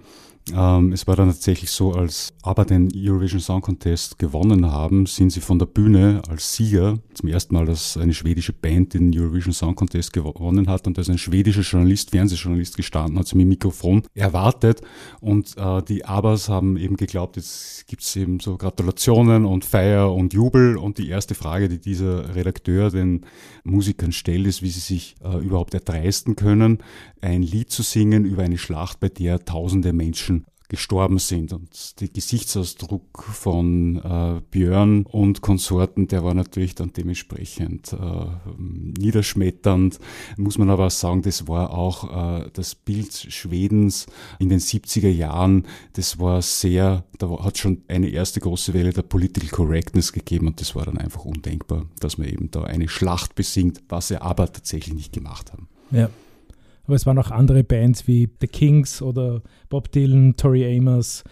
Ähm, 0.53 0.91
es 0.93 1.07
war 1.07 1.15
dann 1.15 1.27
tatsächlich 1.27 1.71
so, 1.71 1.93
als 1.93 2.33
aber 2.43 2.65
den 2.65 2.91
Eurovision 2.95 3.39
Song 3.39 3.61
Contest 3.61 4.19
gewonnen 4.19 4.71
haben, 4.71 5.07
sind 5.07 5.31
sie 5.31 5.39
von 5.39 5.57
der 5.57 5.65
Bühne 5.65 6.21
als 6.29 6.53
Sieger 6.53 6.99
zum 7.15 7.29
ersten 7.29 7.55
Mal, 7.55 7.65
dass 7.65 7.97
eine 7.97 8.13
schwedische 8.13 8.53
Band 8.53 8.93
den 8.93 9.17
Eurovision 9.17 9.53
Song 9.53 9.73
Contest 9.73 10.13
gewonnen 10.13 10.67
hat 10.67 10.85
und 10.85 10.97
da 10.97 11.01
ist 11.01 11.09
ein 11.09 11.17
schwedischer 11.17 11.61
Journalist, 11.61 12.11
Fernsehjournalist 12.11 12.77
gestanden, 12.77 13.17
hat 13.17 13.27
sie 13.27 13.37
mit 13.37 13.45
dem 13.45 13.49
Mikrofon 13.49 14.03
erwartet 14.13 14.81
und 15.19 15.57
äh, 15.57 15.81
die 15.81 16.05
Abers 16.05 16.47
haben 16.47 16.77
eben 16.77 16.95
geglaubt, 16.95 17.37
jetzt 17.37 17.87
gibt 17.87 18.03
es 18.03 18.15
eben 18.15 18.39
so 18.39 18.57
Gratulationen 18.57 19.45
und 19.45 19.65
Feier 19.65 20.13
und 20.13 20.33
Jubel 20.33 20.77
und 20.77 20.99
die 20.99 21.09
erste 21.09 21.33
Frage, 21.33 21.69
die 21.69 21.79
dieser 21.79 22.35
Redakteur 22.35 22.91
den 22.91 23.25
Musikern 23.63 24.11
stellt, 24.11 24.45
ist, 24.45 24.61
wie 24.61 24.69
sie 24.69 24.79
sich 24.79 25.15
äh, 25.23 25.43
überhaupt 25.43 25.73
erdreisten 25.73 26.35
können, 26.35 26.83
ein 27.21 27.41
Lied 27.41 27.71
zu 27.71 27.81
singen 27.81 28.25
über 28.25 28.43
eine 28.43 28.59
Schlacht, 28.59 28.99
bei 28.99 29.09
der 29.09 29.43
tausende 29.43 29.91
Menschen 29.91 30.34
gestorben 30.69 31.19
sind. 31.19 31.53
Und 31.53 31.99
der 32.01 32.07
Gesichtsausdruck 32.07 33.23
von 33.23 33.97
äh, 33.97 34.41
Björn 34.51 35.05
und 35.05 35.41
Konsorten, 35.41 36.07
der 36.07 36.23
war 36.23 36.33
natürlich 36.33 36.75
dann 36.75 36.93
dementsprechend 36.93 37.93
äh, 37.93 38.25
niederschmetternd. 38.57 39.99
Muss 40.37 40.57
man 40.57 40.69
aber 40.69 40.89
sagen, 40.89 41.21
das 41.21 41.47
war 41.47 41.71
auch 41.71 42.43
äh, 42.43 42.49
das 42.53 42.75
Bild 42.75 43.13
Schwedens 43.13 44.07
in 44.39 44.49
den 44.49 44.59
70er 44.59 45.09
Jahren, 45.09 45.65
das 45.93 46.19
war 46.19 46.41
sehr, 46.41 47.03
da 47.17 47.43
hat 47.43 47.57
schon 47.57 47.83
eine 47.87 48.09
erste 48.09 48.39
große 48.39 48.73
Welle 48.73 48.93
der 48.93 49.03
Political 49.03 49.49
Correctness 49.49 50.13
gegeben 50.13 50.47
und 50.47 50.61
das 50.61 50.75
war 50.75 50.85
dann 50.85 50.97
einfach 50.97 51.25
undenkbar, 51.25 51.85
dass 51.99 52.17
man 52.17 52.27
eben 52.27 52.51
da 52.51 52.63
eine 52.63 52.87
Schlacht 52.87 53.35
besingt, 53.35 53.83
was 53.89 54.09
sie 54.09 54.21
aber 54.21 54.51
tatsächlich 54.51 54.95
nicht 54.95 55.13
gemacht 55.13 55.51
haben. 55.51 55.67
Ja, 55.91 56.09
aber 56.85 56.95
es 56.95 57.05
waren 57.05 57.17
auch 57.17 57.31
andere 57.31 57.63
Bands 57.63 58.07
wie 58.07 58.29
The 58.39 58.47
Kings 58.47 59.01
oder 59.01 59.41
Bob 59.69 59.91
Dylan, 59.91 60.35
Tori 60.37 60.77
Amos, 60.77 61.23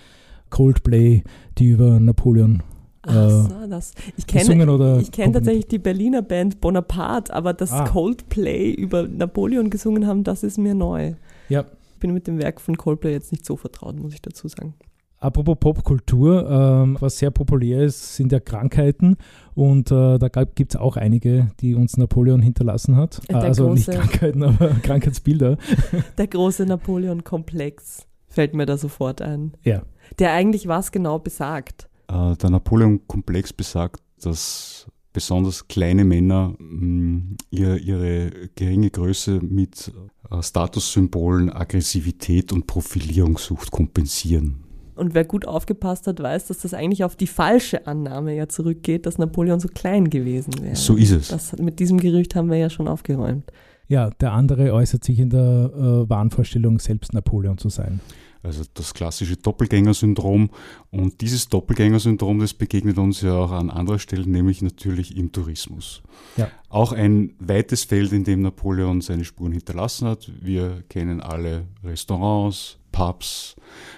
Coldplay, 0.50 1.24
die 1.58 1.70
über 1.70 2.00
Napoleon 2.00 2.64
Ach 3.06 3.16
äh, 3.16 3.30
so, 3.30 3.68
das. 3.68 3.92
Ich 4.16 4.26
kenne 4.28 5.04
kenn 5.12 5.34
tatsächlich 5.34 5.68
die 5.68 5.80
Berliner 5.80 6.22
Band 6.22 6.62
Bonaparte, 6.62 7.34
aber 7.34 7.54
dass 7.54 7.72
ah. 7.72 7.86
Coldplay 7.86 8.72
über 8.72 9.08
Napoleon 9.08 9.70
gesungen 9.70 10.08
haben, 10.08 10.24
das 10.24 10.44
ist 10.44 10.58
mir 10.58 10.74
neu. 10.74 11.14
Ja. 11.50 11.66
Ich 11.94 12.00
bin 12.00 12.14
mit 12.14 12.28
dem 12.28 12.40
Werk 12.40 12.62
von 12.62 12.78
Coldplay 12.78 13.12
jetzt 13.12 13.32
nicht 13.32 13.46
so 13.46 13.58
vertraut, 13.58 13.98
muss 13.98 14.14
ich 14.14 14.22
dazu 14.22 14.48
sagen. 14.48 14.74
Apropos 15.24 15.56
Popkultur, 15.58 16.50
ähm, 16.50 16.98
was 17.00 17.18
sehr 17.18 17.32
populär 17.32 17.84
ist, 17.84 18.18
sind 18.18 18.34
ja 18.34 18.42
Krankheiten. 18.42 19.16
Und 19.56 19.90
äh, 19.90 20.20
da 20.20 20.28
gibt 20.28 20.74
es 20.74 20.80
auch 20.80 20.98
einige, 20.98 21.50
die 21.62 21.76
uns 21.76 21.96
Napoleon 21.96 22.42
hinterlassen 22.42 22.98
hat. 22.98 23.22
Der 23.30 23.38
also 23.38 23.68
große, 23.68 23.92
nicht 23.92 24.02
Krankheiten, 24.02 24.44
aber 24.44 24.68
Krankheitsbilder. 24.84 25.58
Der 26.18 26.28
große 26.28 26.66
Napoleon-Komplex 26.66 28.06
fällt 28.28 28.54
mir 28.54 28.66
da 28.66 28.76
sofort 28.76 29.22
ein. 29.22 29.54
Ja. 29.64 29.84
Der 30.20 30.34
eigentlich 30.34 30.68
was 30.68 30.92
genau 30.92 31.20
besagt. 31.20 31.88
Äh, 32.10 32.36
der 32.36 32.50
Napoleon-Komplex 32.50 33.54
besagt, 33.54 34.02
dass 34.22 34.88
besonders 35.14 35.70
kleine 35.70 36.04
Männer 36.04 36.54
mh, 36.60 36.86
mm, 36.86 37.38
ihre, 37.50 37.78
ihre 37.78 38.32
geringe 38.56 38.90
Größe 38.90 39.40
mit 39.40 39.94
äh, 40.30 40.42
Statussymbolen, 40.42 41.50
Aggressivität 41.50 42.52
und 42.52 42.68
Profilierungssucht 42.68 43.72
kompensieren. 43.72 44.63
Und 44.96 45.14
wer 45.14 45.26
gut 45.26 45.48
aufgepasst 45.48 46.08
hat, 46.08 46.22
weiß, 46.22 46.48
dass 46.48 46.60
das 46.60 46.74
eigentlich 46.74 47.04
auf 47.04 47.16
die 47.16 47.28
falsche 47.28 47.88
Annahme 47.88 48.36
ja 48.36 48.48
zurückgeht, 48.48 49.06
dass 49.06 49.18
Napoleon 49.18 49.60
so 49.60 49.68
klein 49.68 50.10
gewesen 50.10 50.54
wäre. 50.62 50.76
So 50.76 50.96
ist 50.96 51.12
es. 51.12 51.28
Das, 51.30 51.58
mit 51.58 51.80
diesem 51.80 52.00
Gerücht 52.00 52.36
haben 52.36 52.50
wir 52.50 52.58
ja 52.58 52.70
schon 52.70 52.88
aufgeräumt. 52.88 53.52
Ja, 53.88 54.10
der 54.10 54.32
andere 54.32 54.74
äußert 54.74 55.04
sich 55.04 55.20
in 55.20 55.30
der 55.30 55.72
äh, 55.76 56.10
Wahnvorstellung, 56.10 56.80
selbst 56.80 57.14
Napoleon 57.14 57.58
zu 57.58 57.70
sein. 57.70 58.00
Also 58.44 58.64
das 58.74 58.94
klassische 58.94 59.38
Doppelgänger-Syndrom. 59.38 60.50
Und 60.92 61.22
dieses 61.22 61.48
Doppelgänger-Syndrom, 61.48 62.40
das 62.40 62.54
begegnet 62.54 62.98
uns 62.98 63.22
ja 63.22 63.34
auch 63.34 63.52
an 63.52 63.70
anderer 63.70 64.00
Stelle, 64.00 64.30
nämlich 64.30 64.62
natürlich 64.62 65.16
im 65.16 65.32
Tourismus. 65.32 66.04
Ja. 66.36 66.50
Auch 66.68 66.92
ein 66.92 67.36
weites 67.40 67.86
Feld, 67.86 68.12
in 68.12 68.26
dem 68.26 68.42
Napoleon 68.42 69.00
seine 69.00 69.24
Spuren 69.24 69.54
hinterlassen 69.54 70.10
hat. 70.10 70.30
Wir 70.42 70.84
kennen 70.90 71.22
alle 71.22 71.68
Restaurants, 71.84 72.78
Pubs, 72.94 73.58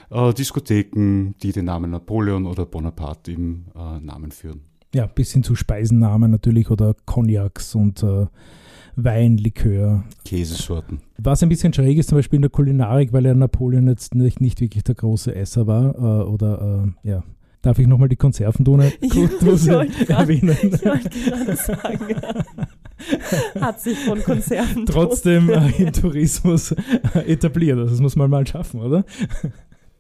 äh, 0.10 0.34
Diskotheken, 0.34 1.36
die 1.44 1.52
den 1.52 1.66
Namen 1.66 1.92
Napoleon 1.92 2.48
oder 2.48 2.66
Bonaparte 2.66 3.34
im 3.34 3.66
äh, 3.76 4.00
Namen 4.00 4.32
führen. 4.32 4.62
Ja, 4.96 5.06
bis 5.06 5.34
hin 5.34 5.44
zu 5.44 5.54
Speisennamen 5.54 6.32
natürlich 6.32 6.72
oder 6.72 6.96
Cognacs 7.06 7.76
und 7.76 8.02
äh, 8.02 8.26
Wein, 8.96 9.38
Likör. 9.38 10.06
Käsesorten. 10.24 11.02
Was 11.18 11.44
ein 11.44 11.50
bisschen 11.50 11.74
schräg 11.74 11.98
ist, 11.98 12.10
zum 12.10 12.18
Beispiel 12.18 12.38
in 12.38 12.44
der 12.44 12.52
Kulinarik, 12.52 13.12
weil 13.12 13.26
er 13.26 13.36
Napoleon 13.36 13.88
jetzt 13.88 14.16
nicht, 14.16 14.40
nicht 14.40 14.62
wirklich 14.62 14.84
der 14.84 14.96
große 14.96 15.36
Esser 15.36 15.68
war. 15.68 15.96
Äh, 15.96 16.24
oder 16.24 16.86
äh, 17.04 17.10
ja. 17.10 17.24
Darf 17.66 17.80
ich 17.80 17.88
nochmal 17.88 18.10
die 18.10 18.16
Konservendose 18.16 18.84
erwähnen? 20.08 20.56
Ich 20.62 20.86
wollte 20.86 21.10
gerade 21.10 21.56
sagen, 21.56 22.16
hat 23.60 23.82
sich 23.82 23.98
von 23.98 24.22
Konserven 24.22 24.86
trotzdem 24.86 25.50
äh, 25.50 25.72
im 25.80 25.92
Tourismus 25.92 26.74
äh, 26.74 27.22
etabliert. 27.26 27.80
Also 27.80 27.90
das 27.90 28.02
muss 28.02 28.16
man 28.16 28.30
mal 28.30 28.46
schaffen, 28.46 28.82
oder? 28.82 29.04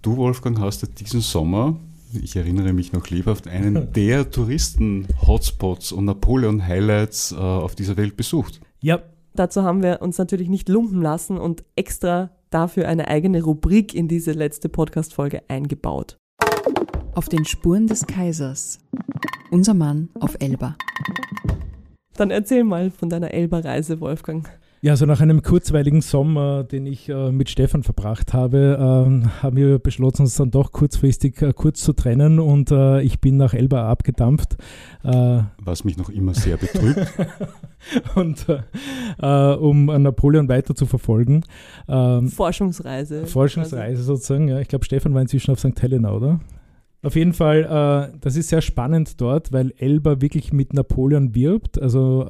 Du, 0.03 0.15
Wolfgang, 0.15 0.60
hast 0.60 0.84
ja 0.84 0.88
diesen 0.88 1.22
Sommer 1.22 1.79
ich 2.13 2.38
erinnere 2.38 2.72
mich 2.72 2.93
noch 2.93 3.10
lebhaft, 3.10 3.48
einen 3.48 3.91
der 3.91 4.31
Touristen-Hotspots 4.31 5.91
und 5.91 6.05
Napoleon-Highlights 6.05 7.34
äh, 7.34 7.36
auf 7.36 7.75
dieser 7.75 7.98
Welt 7.98 8.15
besucht. 8.15 8.62
Ja. 8.79 9.01
Dazu 9.34 9.63
haben 9.63 9.84
wir 9.84 10.01
uns 10.01 10.17
natürlich 10.17 10.48
nicht 10.48 10.69
lumpen 10.69 11.01
lassen 11.01 11.38
und 11.38 11.65
extra 11.75 12.29
dafür 12.51 12.88
eine 12.88 13.10
eigene 13.10 13.43
Rubrik 13.43 13.93
in 13.93 14.07
diese 14.07 14.31
letzte 14.31 14.69
Podcast-Folge 14.69 15.41
eingebaut. 15.50 16.17
Auf 17.15 17.29
den 17.29 17.45
Spuren 17.45 17.88
des 17.88 18.05
Kaisers. 18.05 18.79
Unser 19.50 19.74
Mann 19.74 20.10
auf 20.19 20.36
Elba. 20.41 20.75
Dann 22.17 22.29
erzähl 22.29 22.65
mal 22.65 22.91
von 22.91 23.10
deiner 23.10 23.34
Elba-Reise, 23.34 24.01
Wolfgang. 24.01 24.50
Ja, 24.81 24.91
also 24.91 25.05
nach 25.05 25.22
einem 25.22 25.41
kurzweiligen 25.41 26.01
Sommer, 26.01 26.65
den 26.65 26.86
ich 26.86 27.07
äh, 27.07 27.31
mit 27.31 27.50
Stefan 27.50 27.84
verbracht 27.84 28.34
habe, 28.34 28.77
äh, 28.77 29.27
haben 29.41 29.55
wir 29.55 29.79
beschlossen, 29.79 30.24
uns 30.24 30.36
dann 30.36 30.51
doch 30.51 30.74
kurzfristig 30.74 31.41
äh, 31.41 31.53
kurz 31.53 31.81
zu 31.84 31.93
trennen 31.93 32.41
und 32.41 32.72
äh, 32.72 33.01
ich 33.01 33.22
bin 33.22 33.38
nach 33.38 33.53
Elba 33.53 33.89
abgedampft. 33.89 34.57
Äh, 35.05 35.43
Was 35.57 35.86
mich 35.86 35.95
noch 35.95 36.10
immer 36.10 36.34
sehr 36.34 36.57
betrübt. 36.57 37.13
und 38.15 38.45
äh, 39.19 39.53
um 39.55 39.86
Napoleon 39.86 40.50
weiter 40.50 40.75
zu 40.75 40.86
verfolgen. 40.86 41.45
Ähm, 41.88 42.27
Forschungsreise. 42.27 43.25
Forschungsreise 43.25 43.93
quasi. 43.93 44.03
sozusagen, 44.03 44.50
ja. 44.50 44.60
Ich 44.60 44.67
glaube, 44.67 44.84
Stefan 44.84 45.13
war 45.13 45.22
inzwischen 45.22 45.51
auf 45.51 45.60
St. 45.60 45.81
Helena, 45.81 46.12
oder? 46.12 46.41
Auf 47.06 47.16
jeden 47.16 47.34
Fall, 47.34 48.12
das 48.20 48.36
ist 48.36 48.50
sehr 48.50 48.62
spannend 48.62 49.22
dort, 49.22 49.54
weil 49.54 49.74
Elba 49.78 50.22
wirklich 50.22 50.52
mit 50.52 50.74
Napoleon 50.74 51.36
wirbt. 51.36 51.80
Also 51.80 52.26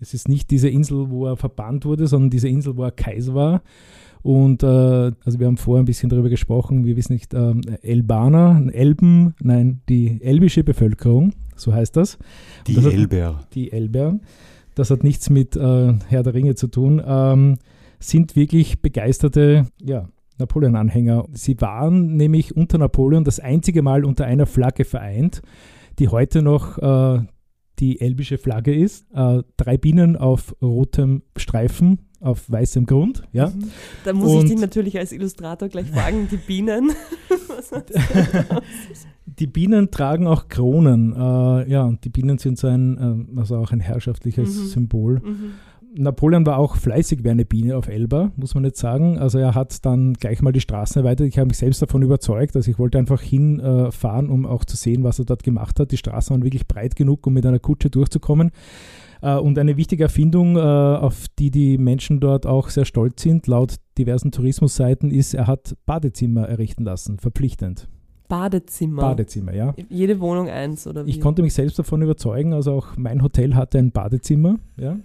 es 0.00 0.14
ist 0.14 0.28
nicht 0.28 0.50
diese 0.50 0.68
Insel, 0.68 1.10
wo 1.10 1.26
er 1.26 1.36
verbannt 1.36 1.84
wurde, 1.84 2.06
sondern 2.06 2.30
diese 2.30 2.48
Insel, 2.48 2.76
wo 2.76 2.84
er 2.84 2.92
Kaiser 2.92 3.34
war. 3.34 3.62
Und 4.22 4.62
äh, 4.62 4.66
also 4.66 5.38
wir 5.38 5.46
haben 5.46 5.56
vorher 5.56 5.82
ein 5.82 5.86
bisschen 5.86 6.10
darüber 6.10 6.28
gesprochen, 6.28 6.84
wir 6.84 6.96
wissen 6.96 7.12
nicht, 7.12 7.34
äh, 7.34 7.54
Elbaner, 7.82 8.62
Elben, 8.72 9.34
nein, 9.40 9.80
die 9.88 10.20
elbische 10.20 10.64
Bevölkerung, 10.64 11.32
so 11.54 11.72
heißt 11.72 11.96
das. 11.96 12.18
Die 12.66 12.74
das 12.74 12.86
Elber. 12.86 13.38
Hat, 13.38 13.54
die 13.54 13.72
Elber. 13.72 14.18
Das 14.74 14.90
hat 14.90 15.04
nichts 15.04 15.30
mit 15.30 15.56
äh, 15.56 15.94
Herr 16.08 16.22
der 16.22 16.34
Ringe 16.34 16.56
zu 16.56 16.66
tun. 16.66 17.02
Ähm, 17.04 17.58
sind 18.00 18.36
wirklich 18.36 18.80
begeisterte 18.80 19.66
ja, 19.82 20.08
Napoleon-Anhänger. 20.38 21.26
Sie 21.32 21.60
waren 21.60 22.16
nämlich 22.16 22.56
unter 22.56 22.78
Napoleon 22.78 23.24
das 23.24 23.40
einzige 23.40 23.82
Mal 23.82 24.04
unter 24.04 24.24
einer 24.26 24.46
Flagge 24.46 24.84
vereint, 24.84 25.42
die 25.98 26.08
heute 26.08 26.42
noch 26.42 26.78
äh, 26.78 27.22
die 27.78 28.00
elbische 28.00 28.38
Flagge 28.38 28.74
ist. 28.74 29.06
Äh, 29.12 29.42
drei 29.56 29.76
Bienen 29.76 30.16
auf 30.16 30.54
rotem 30.60 31.22
Streifen 31.36 32.08
auf 32.20 32.50
weißem 32.50 32.86
Grund. 32.86 33.22
Ja. 33.32 33.48
Mhm. 33.48 33.70
Da 34.04 34.12
muss 34.12 34.32
Und 34.32 34.44
ich 34.44 34.50
dich 34.52 34.60
natürlich 34.60 34.98
als 34.98 35.12
Illustrator 35.12 35.68
gleich 35.68 35.90
fragen, 35.90 36.28
die 36.30 36.36
Bienen. 36.36 36.92
die 39.26 39.46
Bienen 39.46 39.90
tragen 39.90 40.26
auch 40.26 40.48
Kronen. 40.48 41.12
Äh, 41.12 41.70
ja, 41.70 41.84
und 41.84 42.04
die 42.04 42.08
Bienen 42.08 42.38
sind 42.38 42.58
so 42.58 42.66
ein, 42.66 43.28
äh, 43.36 43.40
also 43.40 43.56
auch 43.56 43.70
ein 43.70 43.80
herrschaftliches 43.80 44.56
mhm. 44.56 44.66
Symbol. 44.66 45.20
Mhm. 45.20 45.52
Napoleon 45.94 46.46
war 46.46 46.58
auch 46.58 46.76
fleißig 46.76 47.24
wie 47.24 47.30
eine 47.30 47.44
Biene 47.44 47.76
auf 47.76 47.88
Elba, 47.88 48.32
muss 48.36 48.54
man 48.54 48.64
jetzt 48.64 48.78
sagen. 48.78 49.18
Also 49.18 49.38
er 49.38 49.54
hat 49.54 49.84
dann 49.84 50.14
gleich 50.14 50.42
mal 50.42 50.52
die 50.52 50.60
Straßen 50.60 51.02
erweitert. 51.02 51.28
Ich 51.28 51.38
habe 51.38 51.48
mich 51.48 51.58
selbst 51.58 51.80
davon 51.80 52.02
überzeugt. 52.02 52.56
Also 52.56 52.70
ich 52.70 52.78
wollte 52.78 52.98
einfach 52.98 53.22
hinfahren, 53.22 54.28
äh, 54.28 54.32
um 54.32 54.46
auch 54.46 54.64
zu 54.64 54.76
sehen, 54.76 55.02
was 55.02 55.18
er 55.18 55.24
dort 55.24 55.42
gemacht 55.42 55.80
hat. 55.80 55.90
Die 55.90 55.96
Straßen 55.96 56.34
waren 56.34 56.44
wirklich 56.44 56.66
breit 56.66 56.94
genug, 56.94 57.26
um 57.26 57.32
mit 57.34 57.46
einer 57.46 57.58
Kutsche 57.58 57.90
durchzukommen. 57.90 58.50
Äh, 59.22 59.36
und 59.36 59.58
eine 59.58 59.76
wichtige 59.76 60.04
Erfindung, 60.04 60.56
äh, 60.56 60.60
auf 60.60 61.26
die 61.38 61.50
die 61.50 61.78
Menschen 61.78 62.20
dort 62.20 62.46
auch 62.46 62.68
sehr 62.68 62.84
stolz 62.84 63.22
sind, 63.22 63.46
laut 63.46 63.76
diversen 63.96 64.30
Tourismusseiten, 64.30 65.10
ist, 65.10 65.34
er 65.34 65.46
hat 65.46 65.76
Badezimmer 65.86 66.48
errichten 66.48 66.84
lassen, 66.84 67.18
verpflichtend. 67.18 67.88
Badezimmer. 68.28 69.02
Badezimmer, 69.02 69.54
ja. 69.54 69.74
Jede 69.88 70.20
Wohnung 70.20 70.48
eins, 70.48 70.86
oder 70.86 71.06
wie? 71.06 71.10
Ich 71.10 71.20
konnte 71.20 71.42
mich 71.42 71.54
selbst 71.54 71.78
davon 71.78 72.02
überzeugen, 72.02 72.52
also 72.52 72.72
auch 72.72 72.96
mein 72.96 73.22
Hotel 73.22 73.54
hatte 73.54 73.78
ein 73.78 73.90
Badezimmer, 73.90 74.58
ja. 74.76 74.98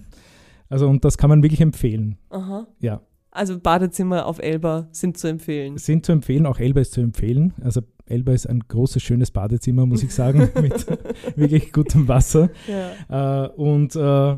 Also 0.73 0.89
und 0.89 1.05
das 1.05 1.19
kann 1.19 1.29
man 1.29 1.43
wirklich 1.43 1.61
empfehlen. 1.61 2.17
Aha. 2.31 2.65
Ja. 2.79 3.01
Also 3.29 3.59
Badezimmer 3.59 4.25
auf 4.25 4.39
Elba 4.39 4.87
sind 4.91 5.19
zu 5.19 5.27
empfehlen. 5.27 5.77
Sind 5.77 6.03
zu 6.03 6.11
empfehlen, 6.11 6.47
auch 6.47 6.57
Elba 6.57 6.81
ist 6.81 6.93
zu 6.93 7.01
empfehlen. 7.01 7.53
Also 7.61 7.81
Elba 8.07 8.31
ist 8.31 8.49
ein 8.49 8.59
großes, 8.67 9.03
schönes 9.03 9.29
Badezimmer, 9.29 9.85
muss 9.85 10.01
ich 10.01 10.15
sagen, 10.15 10.49
mit 10.61 10.87
wirklich 11.35 11.71
gutem 11.71 12.07
Wasser. 12.07 12.49
Ja. 12.67 13.45
Äh, 13.45 13.49
und 13.49 13.95
äh, 13.95 14.37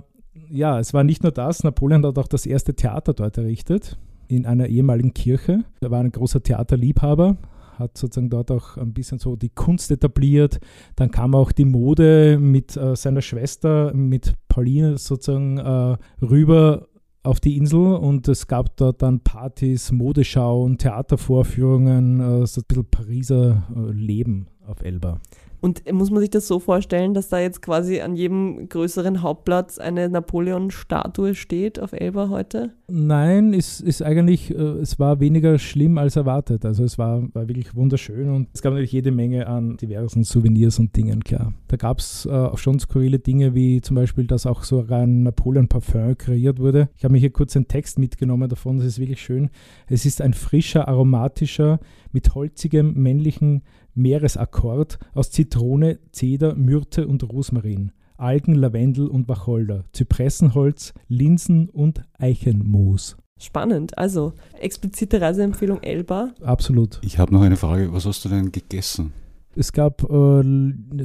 ja, 0.49 0.79
es 0.79 0.93
war 0.93 1.05
nicht 1.05 1.23
nur 1.23 1.31
das, 1.31 1.63
Napoleon 1.63 2.05
hat 2.05 2.17
auch 2.17 2.27
das 2.27 2.45
erste 2.45 2.75
Theater 2.75 3.13
dort 3.13 3.37
errichtet, 3.37 3.97
in 4.27 4.45
einer 4.45 4.67
ehemaligen 4.67 5.13
Kirche. 5.13 5.63
Er 5.79 5.91
war 5.91 6.01
ein 6.01 6.11
großer 6.11 6.43
Theaterliebhaber, 6.43 7.37
hat 7.79 7.97
sozusagen 7.97 8.29
dort 8.29 8.51
auch 8.51 8.77
ein 8.77 8.93
bisschen 8.93 9.19
so 9.19 9.35
die 9.35 9.49
Kunst 9.49 9.91
etabliert. 9.91 10.59
Dann 10.95 11.11
kam 11.11 11.35
auch 11.35 11.51
die 11.51 11.65
Mode 11.65 12.37
mit 12.39 12.75
äh, 12.77 12.95
seiner 12.95 13.21
Schwester, 13.21 13.93
mit 13.93 14.33
Pauline 14.47 14.97
sozusagen 14.97 15.57
äh, 15.57 15.97
rüber 16.23 16.87
auf 17.23 17.39
die 17.39 17.57
Insel 17.57 17.95
und 17.95 18.27
es 18.27 18.47
gab 18.47 18.77
dort 18.77 19.01
dann 19.01 19.19
Partys, 19.19 19.91
Modeschauen, 19.91 20.77
Theatervorführungen, 20.77 22.19
äh, 22.19 22.47
so 22.47 22.61
ein 22.61 22.65
bisschen 22.67 22.85
Pariser 22.85 23.63
äh, 23.75 23.91
Leben 23.91 24.47
auf 24.67 24.81
Elba. 24.83 25.19
Und 25.65 25.91
muss 25.91 26.11
man 26.11 26.19
sich 26.19 26.29
das 26.29 26.47
so 26.47 26.59
vorstellen, 26.59 27.15
dass 27.15 27.29
da 27.29 27.39
jetzt 27.39 27.59
quasi 27.59 27.99
an 27.99 28.15
jedem 28.15 28.69
größeren 28.69 29.23
Hauptplatz 29.23 29.79
eine 29.79 30.09
Napoleon-Statue 30.09 31.33
steht 31.33 31.79
auf 31.79 31.91
Elba 31.91 32.29
heute? 32.29 32.75
Nein, 32.87 33.51
es 33.51 33.81
ist 33.81 34.03
eigentlich, 34.03 34.51
äh, 34.51 34.61
es 34.61 34.99
war 34.99 35.19
weniger 35.19 35.57
schlimm 35.57 35.97
als 35.97 36.17
erwartet. 36.17 36.65
Also 36.65 36.83
es 36.83 36.99
war, 36.99 37.23
war 37.33 37.47
wirklich 37.47 37.73
wunderschön 37.73 38.29
und 38.29 38.49
es 38.53 38.61
gab 38.61 38.73
natürlich 38.73 38.91
jede 38.91 39.11
Menge 39.11 39.47
an 39.47 39.75
diversen 39.77 40.23
Souvenirs 40.23 40.77
und 40.77 40.95
Dingen, 40.95 41.23
klar. 41.23 41.51
Da 41.67 41.77
gab 41.77 41.97
es 41.97 42.27
äh, 42.27 42.29
auch 42.29 42.59
schon 42.59 42.77
skurrile 42.77 43.17
Dinge, 43.17 43.55
wie 43.55 43.81
zum 43.81 43.95
Beispiel, 43.95 44.27
dass 44.27 44.45
auch 44.45 44.63
so 44.63 44.85
ein 44.87 45.23
Napoleon-Parfum 45.23 46.15
kreiert 46.19 46.59
wurde. 46.59 46.89
Ich 46.95 47.05
habe 47.05 47.13
mir 47.13 47.17
hier 47.17 47.33
kurz 47.33 47.55
einen 47.55 47.67
Text 47.67 47.97
mitgenommen 47.97 48.49
davon, 48.49 48.77
das 48.77 48.85
ist 48.85 48.99
wirklich 48.99 49.19
schön. 49.19 49.49
Es 49.87 50.05
ist 50.05 50.21
ein 50.21 50.35
frischer, 50.35 50.87
aromatischer, 50.87 51.79
mit 52.11 52.35
holzigem, 52.35 52.93
männlichen 52.93 53.63
Meeresakkord 53.95 54.99
aus 55.13 55.31
Zitrone, 55.31 55.99
Zeder, 56.11 56.55
Myrte 56.55 57.07
und 57.07 57.23
Rosmarin, 57.23 57.91
Algen, 58.17 58.55
Lavendel 58.55 59.07
und 59.07 59.27
Wacholder, 59.27 59.85
Zypressenholz, 59.91 60.93
Linsen 61.07 61.69
und 61.69 62.01
Eichenmoos. 62.19 63.17
Spannend. 63.37 63.97
Also 63.97 64.33
explizite 64.59 65.19
Reiseempfehlung 65.19 65.83
Elba. 65.83 66.33
Absolut. 66.41 66.99
Ich 67.03 67.19
habe 67.19 67.33
noch 67.33 67.41
eine 67.41 67.57
Frage. 67.57 67.91
Was 67.91 68.05
hast 68.05 68.23
du 68.23 68.29
denn 68.29 68.51
gegessen? 68.51 69.11
Es 69.57 69.73
gab 69.73 70.03
äh, 70.03 70.43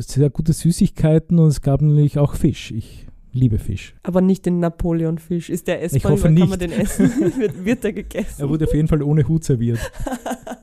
sehr 0.01 0.31
gute 0.31 0.53
Süßigkeiten 0.53 1.39
und 1.39 1.49
es 1.49 1.61
gab 1.61 1.83
natürlich 1.83 2.19
auch 2.19 2.35
Fisch. 2.35 2.71
Ich 2.73 3.07
liebe 3.33 3.59
Fisch. 3.59 3.95
Aber 4.03 4.21
nicht 4.21 4.47
den 4.47 4.61
Napoleon-Fisch. 4.61 5.51
Ist 5.51 5.69
der 5.69 5.83
essbar? 5.83 5.97
Ich 5.97 6.05
hoffe 6.05 6.31
nicht. 6.31 6.41
Kann 6.41 6.51
man 6.51 6.59
den 6.59 6.73
essen? 6.73 7.11
wird, 7.39 7.65
wird 7.65 7.85
der 7.85 7.93
gegessen? 7.95 8.43
Er 8.43 8.49
wurde 8.49 8.67
auf 8.67 8.75
jeden 8.75 8.89
Fall 8.89 9.03
ohne 9.03 9.27
Hut 9.27 9.45
serviert. 9.45 9.79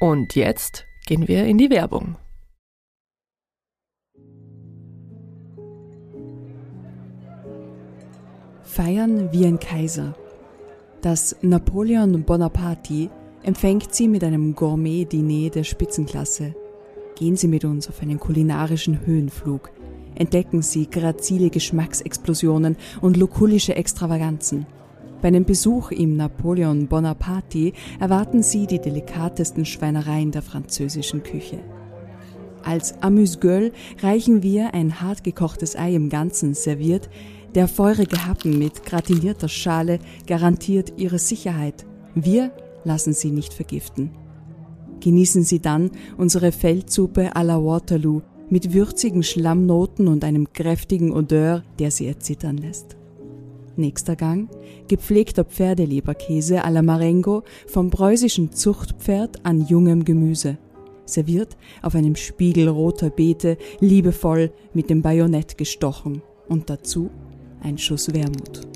Und 0.00 0.34
jetzt 0.34 0.86
gehen 1.04 1.28
wir 1.28 1.44
in 1.44 1.58
die 1.58 1.68
Werbung. 1.68 2.16
Feiern 8.62 9.30
wie 9.30 9.44
ein 9.44 9.60
Kaiser. 9.60 10.14
Das 11.02 11.36
Napoleon 11.42 12.22
Bonaparte 12.22 13.10
empfängt 13.42 13.94
Sie 13.94 14.08
mit 14.08 14.24
einem 14.24 14.54
Gourmet-Diner 14.54 15.50
der 15.50 15.64
Spitzenklasse. 15.64 16.54
Gehen 17.16 17.36
Sie 17.36 17.48
mit 17.48 17.66
uns 17.66 17.86
auf 17.90 18.00
einen 18.00 18.18
kulinarischen 18.18 19.04
Höhenflug. 19.04 19.70
Entdecken 20.14 20.62
Sie 20.62 20.88
grazile 20.88 21.50
Geschmacksexplosionen 21.50 22.78
und 23.02 23.18
lukullische 23.18 23.76
Extravaganzen– 23.76 24.66
bei 25.20 25.28
einem 25.28 25.44
Besuch 25.44 25.90
im 25.90 26.16
Napoleon 26.16 26.86
Bonaparte 26.86 27.72
erwarten 27.98 28.42
Sie 28.42 28.66
die 28.66 28.80
delikatesten 28.80 29.64
Schweinereien 29.64 30.30
der 30.30 30.42
französischen 30.42 31.22
Küche. 31.22 31.60
Als 32.64 33.02
Amuse-Gueule 33.02 33.72
reichen 34.02 34.42
wir 34.42 34.74
ein 34.74 35.00
hartgekochtes 35.00 35.76
Ei 35.76 35.94
im 35.94 36.08
Ganzen 36.08 36.54
serviert. 36.54 37.08
Der 37.54 37.68
feurige 37.68 38.26
Happen 38.26 38.58
mit 38.58 38.84
gratinierter 38.84 39.48
Schale 39.48 39.98
garantiert 40.26 40.94
Ihre 40.96 41.18
Sicherheit. 41.18 41.86
Wir 42.14 42.52
lassen 42.84 43.12
Sie 43.12 43.30
nicht 43.30 43.52
vergiften. 43.52 44.10
Genießen 45.00 45.42
Sie 45.42 45.60
dann 45.60 45.90
unsere 46.18 46.52
Feldsuppe 46.52 47.34
à 47.34 47.42
la 47.42 47.56
Waterloo 47.56 48.22
mit 48.50 48.74
würzigen 48.74 49.22
Schlammnoten 49.22 50.08
und 50.08 50.24
einem 50.24 50.52
kräftigen 50.52 51.12
Odeur, 51.12 51.62
der 51.78 51.90
Sie 51.90 52.06
erzittern 52.06 52.58
lässt. 52.58 52.99
Nächster 53.76 54.16
Gang, 54.16 54.48
gepflegter 54.88 55.44
Pferdeleberkäse 55.44 56.64
à 56.64 56.70
la 56.70 56.82
Marengo 56.82 57.44
vom 57.66 57.90
preußischen 57.90 58.52
Zuchtpferd 58.52 59.44
an 59.44 59.66
jungem 59.66 60.04
Gemüse, 60.04 60.58
serviert 61.06 61.56
auf 61.82 61.94
einem 61.94 62.16
Spiegel 62.16 62.68
roter 62.68 63.10
Beete, 63.10 63.56
liebevoll 63.80 64.52
mit 64.74 64.90
dem 64.90 65.02
Bajonett 65.02 65.56
gestochen 65.56 66.22
und 66.48 66.68
dazu 66.68 67.10
ein 67.62 67.78
Schuss 67.78 68.12
Wermut. 68.12 68.66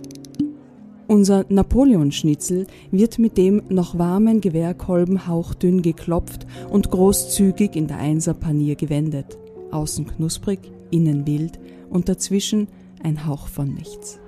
Unser 1.07 1.45
Napoleonschnitzel 1.49 2.67
wird 2.91 3.19
mit 3.19 3.37
dem 3.37 3.63
noch 3.69 3.99
warmen 3.99 4.41
Gewehrkolben 4.41 5.27
hauchdünn 5.27 5.83
geklopft 5.83 6.47
und 6.71 6.91
großzügig 6.91 7.77
in 7.77 7.89
der 7.89 7.99
Einserpanier 7.99 8.75
gewendet. 8.75 9.39
Außen 9.71 10.07
knusprig, 10.07 10.61
innen 10.91 11.27
wild 11.27 11.59
und 11.91 12.09
dazwischen 12.09 12.69
ein 13.03 13.27
Hauch 13.27 13.49
von 13.49 13.75
nichts 13.75 14.19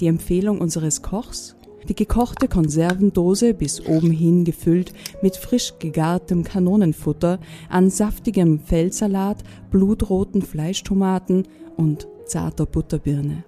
die 0.00 0.06
Empfehlung 0.06 0.60
unseres 0.60 1.02
Kochs, 1.02 1.56
die 1.88 1.94
gekochte 1.94 2.48
Konservendose 2.48 3.54
bis 3.54 3.86
oben 3.86 4.10
hin 4.10 4.44
gefüllt 4.44 4.92
mit 5.22 5.36
frisch 5.36 5.74
gegartem 5.78 6.42
Kanonenfutter, 6.42 7.38
an 7.68 7.90
saftigem 7.90 8.58
Feldsalat, 8.58 9.42
blutroten 9.70 10.42
Fleischtomaten 10.42 11.46
und 11.76 12.08
zarter 12.24 12.66
Butterbirne. 12.66 13.44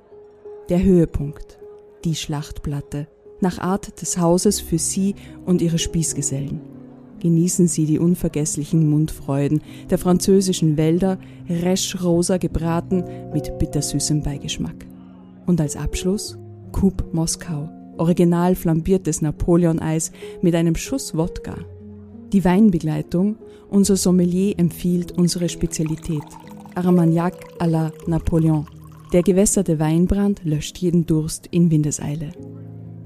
Der 0.69 0.83
Höhepunkt, 0.83 1.59
die 2.05 2.15
Schlachtplatte, 2.15 3.09
nach 3.41 3.59
Art 3.59 4.01
des 4.01 4.19
Hauses 4.19 4.61
für 4.61 4.79
Sie 4.79 5.15
und 5.45 5.63
Ihre 5.63 5.79
Spießgesellen. 5.79 6.61
Genießen 7.21 7.67
Sie 7.67 7.87
die 7.87 7.99
unvergesslichen 7.99 8.89
Mundfreuden 8.89 9.63
der 9.91 9.99
französischen 9.99 10.77
Wälder, 10.77 11.19
resch 11.49 12.03
rosa 12.03 12.37
gebraten 12.37 13.05
mit 13.33 13.59
bittersüßem 13.59 14.23
Beigeschmack. 14.23 14.87
Und 15.49 15.63
als 15.63 15.77
Abschluss 15.77 16.37
Coupe 16.73 17.05
Moskau, 17.13 17.71
original 17.97 18.55
flambiertes 18.55 19.23
Napoleon-Eis 19.23 20.13
mit 20.43 20.55
einem 20.55 20.77
Schuss 20.77 21.17
Wodka. 21.17 21.57
Die 22.35 22.45
Weinbegleitung, 22.45 23.37
unser 23.71 23.97
Sommelier 23.97 24.59
empfiehlt 24.59 25.13
unsere 25.13 25.49
Spezialität, 25.49 26.23
Armagnac 26.75 27.35
à 27.59 27.67
la 27.67 27.93
Napoleon. 28.07 28.67
Der 29.15 29.23
gewässerte 29.23 29.79
Weinbrand 29.79 30.45
löscht 30.45 30.77
jeden 30.77 31.07
Durst 31.07 31.47
in 31.51 31.71
Windeseile. 31.71 32.33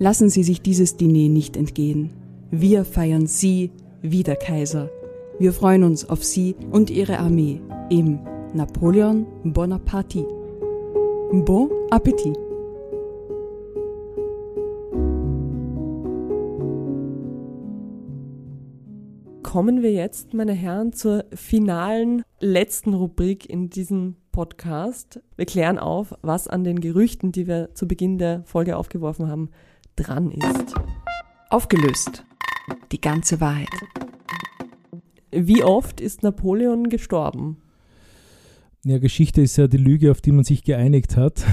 Lassen 0.01 0.29
Sie 0.29 0.43
sich 0.43 0.63
dieses 0.63 0.97
Diner 0.97 1.29
nicht 1.29 1.57
entgehen. 1.57 2.11
Wir 2.51 2.85
feiern 2.85 3.29
Sie 3.29 3.71
wie 4.03 4.25
der 4.25 4.35
Kaiser. 4.35 4.91
Wir 5.39 5.53
freuen 5.53 5.85
uns 5.85 6.09
auf 6.09 6.25
Sie 6.25 6.57
und 6.73 6.91
Ihre 6.91 7.21
Armee 7.21 7.61
im 7.89 8.19
Napoleon 8.53 9.27
Bonaparte. 9.45 10.42
Bon 11.33 11.71
Appetit! 11.91 12.37
kommen 19.43 19.81
wir 19.81 19.93
jetzt, 19.93 20.35
meine 20.35 20.53
Herren, 20.53 20.93
zur 20.93 21.25
finalen 21.35 22.23
letzten 22.39 22.93
Rubrik 22.93 23.49
in 23.49 23.71
diesem 23.71 24.17
Podcast. 24.31 25.21
Wir 25.37 25.47
klären 25.47 25.79
auf, 25.79 26.15
was 26.21 26.49
an 26.49 26.65
den 26.65 26.81
Gerüchten, 26.81 27.33
die 27.33 27.47
wir 27.47 27.75
zu 27.75 27.89
Beginn 27.89 28.19
der 28.19 28.45
Folge 28.45 28.77
aufgeworfen 28.77 29.29
haben, 29.29 29.49
dran 29.97 30.31
ist. 30.33 30.75
Aufgelöst. 31.49 32.25
Die 32.93 33.01
ganze 33.01 33.41
Wahrheit. 33.41 33.69
Wie 35.31 35.65
oft 35.65 36.03
ist 36.03 36.23
Napoleon 36.23 36.91
gestorben? 36.91 37.62
Ja, 38.85 38.99
Geschichte 38.99 39.41
ist 39.41 39.57
ja 39.59 39.69
die 39.69 39.77
Lüge, 39.77 40.11
auf 40.11 40.21
die 40.21 40.33
man 40.33 40.43
sich 40.43 40.65
geeinigt 40.65 41.17
hat, 41.17 41.45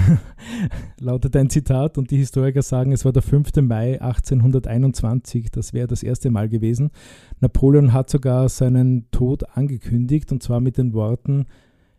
lautet 1.00 1.36
ein 1.36 1.48
Zitat. 1.48 1.96
Und 1.96 2.10
die 2.10 2.16
Historiker 2.16 2.60
sagen, 2.60 2.90
es 2.90 3.04
war 3.04 3.12
der 3.12 3.22
5. 3.22 3.54
Mai 3.62 4.00
1821, 4.00 5.52
das 5.52 5.72
wäre 5.72 5.86
das 5.86 6.02
erste 6.02 6.32
Mal 6.32 6.48
gewesen. 6.48 6.90
Napoleon 7.38 7.92
hat 7.92 8.10
sogar 8.10 8.48
seinen 8.48 9.08
Tod 9.12 9.44
angekündigt, 9.56 10.32
und 10.32 10.42
zwar 10.42 10.58
mit 10.58 10.76
den 10.76 10.92
Worten, 10.92 11.46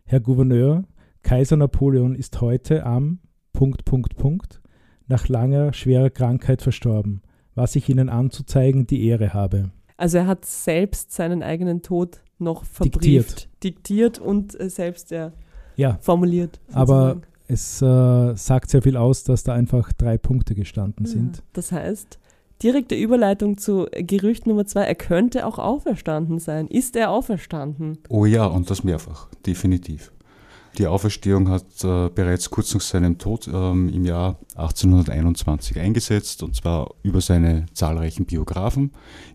Herr 0.04 0.20
Gouverneur, 0.20 0.84
Kaiser 1.22 1.56
Napoleon 1.56 2.14
ist 2.14 2.42
heute 2.42 2.84
am 2.84 3.20
Punkt, 3.54 3.86
Punkt, 3.86 4.16
Punkt, 4.16 4.60
nach 5.06 5.28
langer, 5.28 5.72
schwerer 5.72 6.10
Krankheit 6.10 6.60
verstorben, 6.60 7.22
was 7.54 7.74
ich 7.74 7.88
Ihnen 7.88 8.10
anzuzeigen 8.10 8.86
die 8.86 9.06
Ehre 9.06 9.32
habe. 9.32 9.70
Also 9.96 10.18
er 10.18 10.26
hat 10.26 10.44
selbst 10.44 11.12
seinen 11.12 11.42
eigenen 11.42 11.80
Tod 11.80 12.20
noch 12.42 12.64
verbrieft, 12.64 13.04
diktiert, 13.04 13.48
diktiert 13.62 14.18
und 14.18 14.58
äh, 14.60 14.68
selbst 14.68 15.10
ja, 15.10 15.32
ja, 15.76 15.98
formuliert. 16.00 16.60
Sozusagen. 16.68 16.90
Aber 16.90 17.16
es 17.48 17.82
äh, 17.82 18.36
sagt 18.36 18.70
sehr 18.70 18.82
viel 18.82 18.96
aus, 18.96 19.24
dass 19.24 19.42
da 19.44 19.54
einfach 19.54 19.92
drei 19.92 20.18
Punkte 20.18 20.54
gestanden 20.54 21.06
sind. 21.06 21.42
Das 21.52 21.72
heißt, 21.72 22.18
direkte 22.62 22.94
Überleitung 22.94 23.58
zu 23.58 23.86
Gerücht 23.92 24.46
Nummer 24.46 24.66
zwei, 24.66 24.82
er 24.82 24.94
könnte 24.94 25.46
auch 25.46 25.58
auferstanden 25.58 26.38
sein. 26.38 26.68
Ist 26.68 26.96
er 26.96 27.10
auferstanden? 27.10 27.98
Oh 28.08 28.24
ja, 28.24 28.46
und 28.46 28.70
das 28.70 28.84
mehrfach, 28.84 29.28
definitiv. 29.46 30.12
Die 30.78 30.86
Auferstehung 30.86 31.50
hat 31.50 31.84
äh, 31.84 32.08
bereits 32.08 32.48
kurz 32.48 32.72
nach 32.72 32.80
seinem 32.80 33.18
Tod 33.18 33.46
ähm, 33.52 33.90
im 33.90 34.06
Jahr 34.06 34.38
1821 34.56 35.78
eingesetzt, 35.78 36.42
und 36.42 36.56
zwar 36.56 36.94
über 37.02 37.20
seine 37.20 37.66
zahlreichen 37.74 38.24
Biografen, 38.24 38.92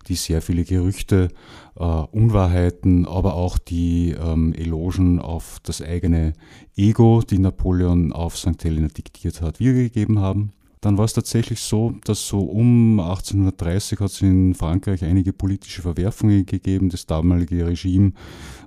die 0.08 0.16
sehr 0.16 0.42
viele 0.42 0.64
Gerüchte, 0.64 1.28
äh, 1.76 1.84
Unwahrheiten, 1.84 3.06
aber 3.06 3.36
auch 3.36 3.60
die 3.60 4.16
ähm, 4.20 4.54
Elogen 4.54 5.20
auf 5.20 5.60
das 5.62 5.82
eigene 5.84 6.34
Ego, 6.76 7.22
die 7.22 7.38
Napoleon 7.38 8.14
auf 8.14 8.36
St. 8.36 8.64
Helena 8.64 8.88
diktiert 8.88 9.42
hat, 9.42 9.60
wiedergegeben 9.60 10.20
haben. 10.20 10.54
Dann 10.82 10.98
war 10.98 11.06
es 11.06 11.14
tatsächlich 11.14 11.60
so, 11.62 11.96
dass 12.04 12.28
so 12.28 12.40
um 12.40 13.00
1830 13.00 14.00
hat 14.00 14.12
es 14.12 14.22
in 14.22 14.54
Frankreich 14.56 15.04
einige 15.04 15.34
politische 15.34 15.82
Verwerfungen 15.82 16.46
gegeben. 16.46 16.90
Das 16.90 17.06
damalige 17.06 17.66
Regime, 17.66 18.14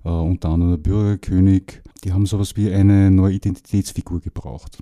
äh, 0.05 0.09
unter 0.09 0.51
anderem 0.51 0.73
der 0.73 0.91
Bürgerkönig, 0.91 1.83
die 2.05 2.13
haben 2.13 2.27
sowas 2.27 2.57
wie 2.57 2.71
eine 2.73 3.11
neue 3.11 3.35
Identitätsfigur 3.35 4.21
gebraucht. 4.21 4.79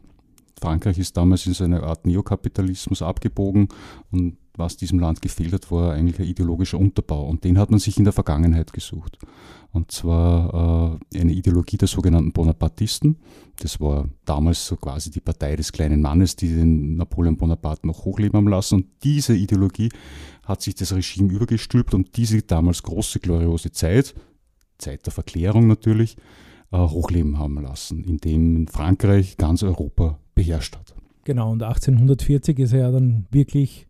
Frankreich 0.61 0.98
ist 0.98 1.16
damals 1.16 1.46
in 1.46 1.54
so 1.54 1.64
eine 1.64 1.83
Art 1.83 2.07
Neokapitalismus 2.07 3.02
abgebogen 3.02 3.68
und 4.11 4.37
was 4.57 4.76
diesem 4.76 4.98
Land 4.98 5.22
gefehlt 5.22 5.52
hat, 5.52 5.70
war 5.70 5.92
eigentlich 5.92 6.18
ein 6.18 6.26
ideologischer 6.26 6.78
Unterbau 6.78 7.28
und 7.28 7.44
den 7.44 7.59
hat 7.59 7.70
man 7.70 7.78
sich 7.78 7.96
in 7.96 8.04
der 8.04 8.12
Vergangenheit 8.12 8.72
gesucht. 8.72 9.16
Und 9.70 9.92
zwar 9.92 10.98
äh, 11.14 11.20
eine 11.20 11.33
Ideologie 11.33 11.76
der 11.76 11.87
sogenannten 11.87 12.33
Bonapartisten. 12.33 13.18
Das 13.61 13.81
war 13.81 14.09
damals 14.24 14.66
so 14.66 14.76
quasi 14.76 15.11
die 15.11 15.20
Partei 15.20 15.54
des 15.54 15.70
kleinen 15.70 16.00
Mannes, 16.00 16.35
die 16.35 16.48
den 16.48 16.96
Napoleon 16.96 17.37
Bonaparte 17.37 17.87
noch 17.87 18.04
hochleben 18.04 18.37
haben 18.37 18.48
lassen. 18.48 18.76
Und 18.76 18.87
diese 19.04 19.37
Ideologie 19.37 19.90
hat 20.44 20.62
sich 20.62 20.74
das 20.74 20.92
Regime 20.92 21.33
übergestülpt 21.33 21.94
und 21.94 22.16
diese 22.16 22.42
damals 22.42 22.83
große, 22.83 23.20
gloriose 23.20 23.70
Zeit, 23.70 24.14
Zeit 24.78 25.07
der 25.07 25.12
Verklärung 25.12 25.68
natürlich, 25.68 26.16
hochleben 26.72 27.38
haben 27.38 27.61
lassen, 27.61 28.04
indem 28.04 28.66
Frankreich 28.66 29.37
ganz 29.37 29.62
Europa 29.62 30.18
beherrscht 30.35 30.76
hat. 30.76 30.94
Genau, 31.24 31.52
und 31.52 31.62
1840 31.62 32.59
ist 32.59 32.72
er 32.72 32.81
ja 32.81 32.90
dann 32.90 33.26
wirklich 33.31 33.87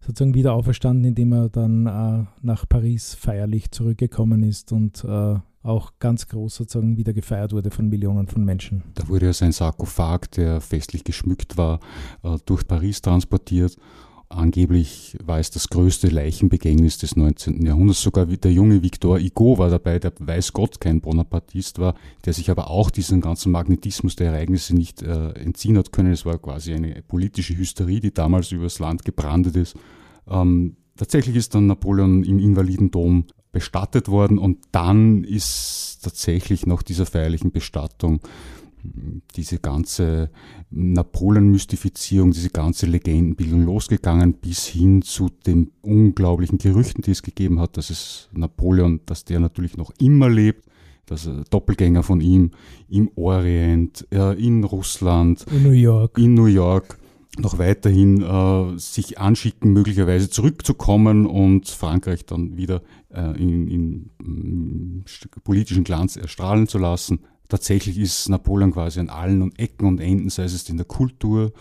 sozusagen 0.00 0.34
wieder 0.34 0.54
auferstanden, 0.54 1.04
indem 1.04 1.32
er 1.32 1.48
dann 1.48 1.86
äh, 1.86 2.24
nach 2.42 2.68
Paris 2.68 3.14
feierlich 3.14 3.70
zurückgekommen 3.70 4.42
ist 4.42 4.72
und 4.72 5.04
äh, 5.04 5.36
auch 5.62 5.92
ganz 6.00 6.26
groß 6.28 6.56
sozusagen 6.56 6.96
wieder 6.96 7.12
gefeiert 7.12 7.52
wurde 7.52 7.70
von 7.70 7.88
Millionen 7.88 8.26
von 8.26 8.44
Menschen. 8.44 8.82
Da 8.94 9.06
wurde 9.08 9.26
ja 9.26 9.32
sein 9.32 9.52
Sarkophag, 9.52 10.30
der 10.36 10.60
festlich 10.60 11.04
geschmückt 11.04 11.56
war, 11.56 11.78
äh, 12.24 12.36
durch 12.46 12.66
Paris 12.66 13.00
transportiert 13.00 13.76
Angeblich 14.34 15.14
war 15.22 15.38
es 15.38 15.50
das 15.50 15.68
größte 15.68 16.08
Leichenbegängnis 16.08 16.96
des 16.96 17.16
19. 17.16 17.66
Jahrhunderts. 17.66 18.00
Sogar 18.00 18.24
der 18.24 18.50
junge 18.50 18.82
Victor 18.82 19.18
Hugo 19.20 19.58
war 19.58 19.68
dabei, 19.68 19.98
der 19.98 20.14
weiß 20.18 20.54
Gott 20.54 20.80
kein 20.80 21.02
Bonapartist 21.02 21.78
war, 21.78 21.94
der 22.24 22.32
sich 22.32 22.50
aber 22.50 22.70
auch 22.70 22.88
diesen 22.88 23.20
ganzen 23.20 23.52
Magnetismus 23.52 24.16
der 24.16 24.32
Ereignisse 24.32 24.74
nicht 24.74 25.02
äh, 25.02 25.32
entziehen 25.32 25.76
hat 25.76 25.92
können. 25.92 26.12
Es 26.12 26.24
war 26.24 26.38
quasi 26.38 26.72
eine 26.72 27.02
politische 27.02 27.58
Hysterie, 27.58 28.00
die 28.00 28.14
damals 28.14 28.52
übers 28.52 28.78
Land 28.78 29.04
gebrandet 29.04 29.54
ist. 29.56 29.76
Ähm, 30.26 30.76
tatsächlich 30.96 31.36
ist 31.36 31.54
dann 31.54 31.66
Napoleon 31.66 32.24
im 32.24 32.38
Invalidendom 32.38 33.26
bestattet 33.52 34.08
worden 34.08 34.38
und 34.38 34.60
dann 34.72 35.24
ist 35.24 36.00
tatsächlich 36.02 36.64
nach 36.64 36.82
dieser 36.82 37.04
feierlichen 37.04 37.52
Bestattung 37.52 38.20
diese 39.36 39.58
ganze 39.58 40.30
Napoleon-Mystifizierung, 40.70 42.32
diese 42.32 42.50
ganze 42.50 42.86
Legendenbildung 42.86 43.64
losgegangen 43.64 44.34
bis 44.34 44.66
hin 44.66 45.02
zu 45.02 45.28
den 45.46 45.70
unglaublichen 45.82 46.58
Gerüchten, 46.58 47.02
die 47.02 47.12
es 47.12 47.22
gegeben 47.22 47.60
hat, 47.60 47.76
dass 47.76 47.90
es 47.90 48.28
Napoleon, 48.32 49.00
dass 49.06 49.24
der 49.24 49.40
natürlich 49.40 49.76
noch 49.76 49.92
immer 50.00 50.28
lebt, 50.28 50.66
dass 51.06 51.26
er 51.26 51.44
Doppelgänger 51.50 52.02
von 52.02 52.20
ihm 52.20 52.50
im 52.88 53.10
Orient, 53.16 54.06
äh, 54.10 54.32
in 54.42 54.64
Russland, 54.64 55.44
in 55.50 55.62
New 55.62 55.70
York, 55.70 56.18
in 56.18 56.34
New 56.34 56.46
York 56.46 56.98
noch 57.38 57.58
weiterhin 57.58 58.22
äh, 58.22 58.78
sich 58.78 59.18
anschicken, 59.18 59.72
möglicherweise 59.72 60.28
zurückzukommen 60.28 61.26
und 61.26 61.68
Frankreich 61.68 62.26
dann 62.26 62.56
wieder 62.56 62.82
äh, 63.08 63.40
in, 63.40 63.68
in, 63.68 64.10
in 64.22 65.04
politischen 65.42 65.84
Glanz 65.84 66.16
erstrahlen 66.16 66.68
zu 66.68 66.78
lassen. 66.78 67.20
Tatsächlich 67.52 67.98
ist 67.98 68.30
Napoleon 68.30 68.72
quasi 68.72 68.98
an 68.98 69.10
allen 69.10 69.54
Ecken 69.58 69.86
und 69.86 70.00
Enden, 70.00 70.30
sei 70.30 70.44
es 70.44 70.70
in 70.70 70.78
der 70.78 70.86
Kultur, 70.86 71.52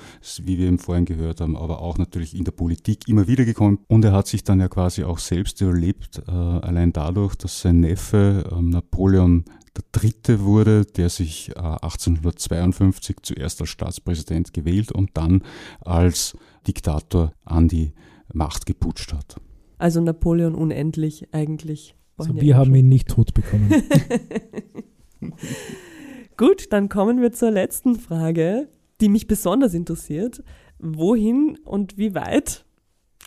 wie 0.41 0.57
wir 0.57 0.67
eben 0.67 0.79
vorhin 0.79 1.03
gehört 1.03 1.41
haben, 1.41 1.57
aber 1.57 1.81
auch 1.81 1.97
natürlich 1.97 2.33
in 2.33 2.45
der 2.45 2.53
Politik 2.53 3.09
immer 3.09 3.27
wieder 3.27 3.43
gekommen. 3.43 3.79
Und 3.89 4.05
er 4.05 4.13
hat 4.13 4.25
sich 4.25 4.45
dann 4.45 4.61
ja 4.61 4.69
quasi 4.69 5.03
auch 5.03 5.17
selbst 5.17 5.59
überlebt, 5.59 6.21
äh, 6.29 6.31
allein 6.31 6.93
dadurch, 6.93 7.35
dass 7.35 7.59
sein 7.59 7.81
Neffe 7.81 8.49
äh, 8.49 8.61
Napoleon 8.61 9.43
der 9.75 9.83
Dritte 9.91 10.45
wurde, 10.45 10.85
der 10.85 11.09
sich 11.09 11.49
äh, 11.57 11.59
1852 11.59 13.17
zuerst 13.21 13.59
als 13.59 13.69
Staatspräsident 13.71 14.53
gewählt 14.53 14.93
und 14.93 15.09
dann 15.15 15.43
als 15.81 16.37
Diktator 16.65 17.33
an 17.43 17.67
die 17.67 17.91
Macht 18.31 18.65
geputscht 18.65 19.11
hat. 19.11 19.35
Also 19.77 19.99
Napoleon 19.99 20.55
unendlich 20.55 21.33
eigentlich. 21.33 21.97
Also 22.15 22.33
wir 22.39 22.55
haben 22.55 22.73
ihn 22.75 22.87
nicht 22.87 23.09
tot 23.09 23.33
bekommen. 23.33 23.69
Gut, 26.37 26.71
dann 26.71 26.89
kommen 26.89 27.21
wir 27.21 27.31
zur 27.31 27.51
letzten 27.51 27.95
Frage, 27.95 28.67
die 28.99 29.09
mich 29.09 29.27
besonders 29.27 29.73
interessiert. 29.73 30.43
Wohin 30.79 31.57
und 31.63 31.97
wie 31.97 32.15
weit 32.15 32.65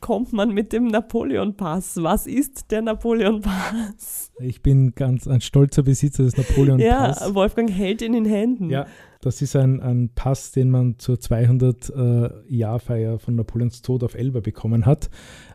kommt 0.04 0.34
man 0.34 0.52
mit 0.52 0.74
dem 0.74 0.88
Napoleon-Pass? 0.88 2.02
Was 2.02 2.26
ist 2.26 2.70
der 2.70 2.82
Napoleon-Pass? 2.82 4.32
Ich 4.38 4.60
bin 4.60 4.94
ganz 4.94 5.26
ein 5.26 5.40
stolzer 5.40 5.82
Besitzer 5.82 6.24
des 6.24 6.36
Napoleon-Pass. 6.36 7.20
Ja, 7.20 7.34
Wolfgang 7.34 7.70
hält 7.70 8.02
ihn 8.02 8.12
in 8.12 8.26
Händen. 8.26 8.68
Ja, 8.68 8.86
das 9.22 9.40
ist 9.40 9.56
ein, 9.56 9.80
ein 9.80 10.10
Pass, 10.14 10.52
den 10.52 10.70
man 10.70 10.98
zur 10.98 11.16
200-Jahrfeier 11.16 13.14
äh, 13.14 13.18
von 13.18 13.34
Napoleons 13.34 13.80
Tod 13.80 14.04
auf 14.04 14.14
Elba 14.14 14.40
bekommen 14.40 14.84
hat. 14.84 15.08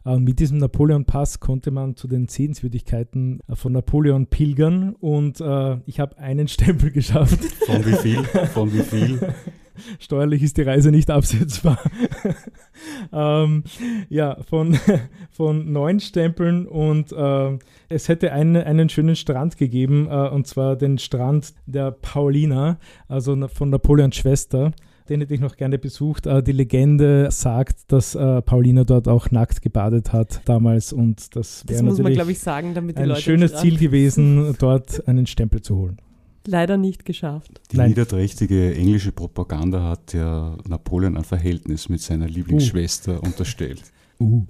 Äh, 0.04 0.18
mit 0.18 0.40
diesem 0.40 0.58
Napoleon-Pass 0.58 1.40
konnte 1.40 1.70
man 1.70 1.96
zu 1.96 2.08
den 2.08 2.28
Sehenswürdigkeiten 2.28 3.42
äh, 3.48 3.56
von 3.56 3.74
Napoleon 3.74 4.26
pilgern 4.26 4.96
und 4.96 5.42
äh, 5.42 5.78
ich 5.86 6.00
habe 6.00 6.18
einen 6.18 6.48
Stempel 6.50 6.90
geschafft. 6.90 7.40
Von 7.68 7.86
wie 7.86 7.94
viel? 7.94 8.24
Von 8.24 8.74
wie 8.74 8.82
viel? 8.82 9.20
Steuerlich 10.00 10.44
ist 10.44 10.58
die 10.58 10.64
Reise 10.64 10.92
nicht 10.92 11.10
absetzbar. 11.10 11.80
ähm, 13.14 13.64
ja, 14.10 14.38
von, 14.48 14.78
von 15.32 15.72
neun 15.72 16.00
Stempeln 16.00 16.68
und 16.68 17.12
äh, 17.12 17.58
es 17.90 18.08
hätte 18.08 18.32
einen, 18.32 18.58
einen 18.58 18.90
schönen 18.90 19.16
Strand 19.16 19.58
gegeben, 19.58 20.08
äh, 20.10 20.30
und 20.30 20.48
zwar 20.48 20.76
den 20.76 20.98
Strand 20.98 21.54
der 21.66 21.92
Paulina, 21.92 22.78
also 23.08 23.48
von 23.48 23.70
Napoleons 23.70 24.16
Schwester. 24.16 24.72
Den 25.10 25.22
hätte 25.22 25.34
ich 25.34 25.40
noch 25.40 25.58
gerne 25.58 25.80
besucht. 25.80 26.28
Äh, 26.28 26.44
die 26.44 26.52
Legende 26.52 27.32
sagt, 27.32 27.92
dass 27.92 28.14
äh, 28.14 28.44
Paulina 28.44 28.84
dort 28.84 29.08
auch 29.08 29.32
nackt 29.32 29.64
gebadet 29.64 30.14
hat 30.14 30.42
damals 30.46 30.94
und 30.94 31.36
das 31.36 31.64
wäre 31.68 31.84
natürlich 31.84 32.18
man, 32.18 32.30
ich, 32.30 32.40
sagen, 32.40 32.78
ein 32.78 33.08
Leute 33.08 33.22
schönes 33.22 33.56
Ziel 33.56 33.78
gewesen, 33.78 34.56
dort 34.60 35.08
einen 35.08 35.26
Stempel 35.26 35.62
zu 35.62 35.76
holen 35.76 35.98
leider 36.50 36.78
nicht 36.78 37.06
geschafft. 37.06 37.62
Die 37.72 37.78
Nein. 37.78 37.90
niederträchtige 37.90 38.76
englische 38.76 39.12
Propaganda 39.12 39.84
hat 39.84 40.14
ja 40.14 40.58
Napoleon 40.68 41.18
ein 41.18 41.24
Verhältnis 41.24 41.90
mit 41.90 42.02
seiner 42.02 42.28
Lieblingsschwester 42.28 43.20
uh. 43.20 43.26
unterstellt. 43.26 43.84
Uh. 44.22 44.46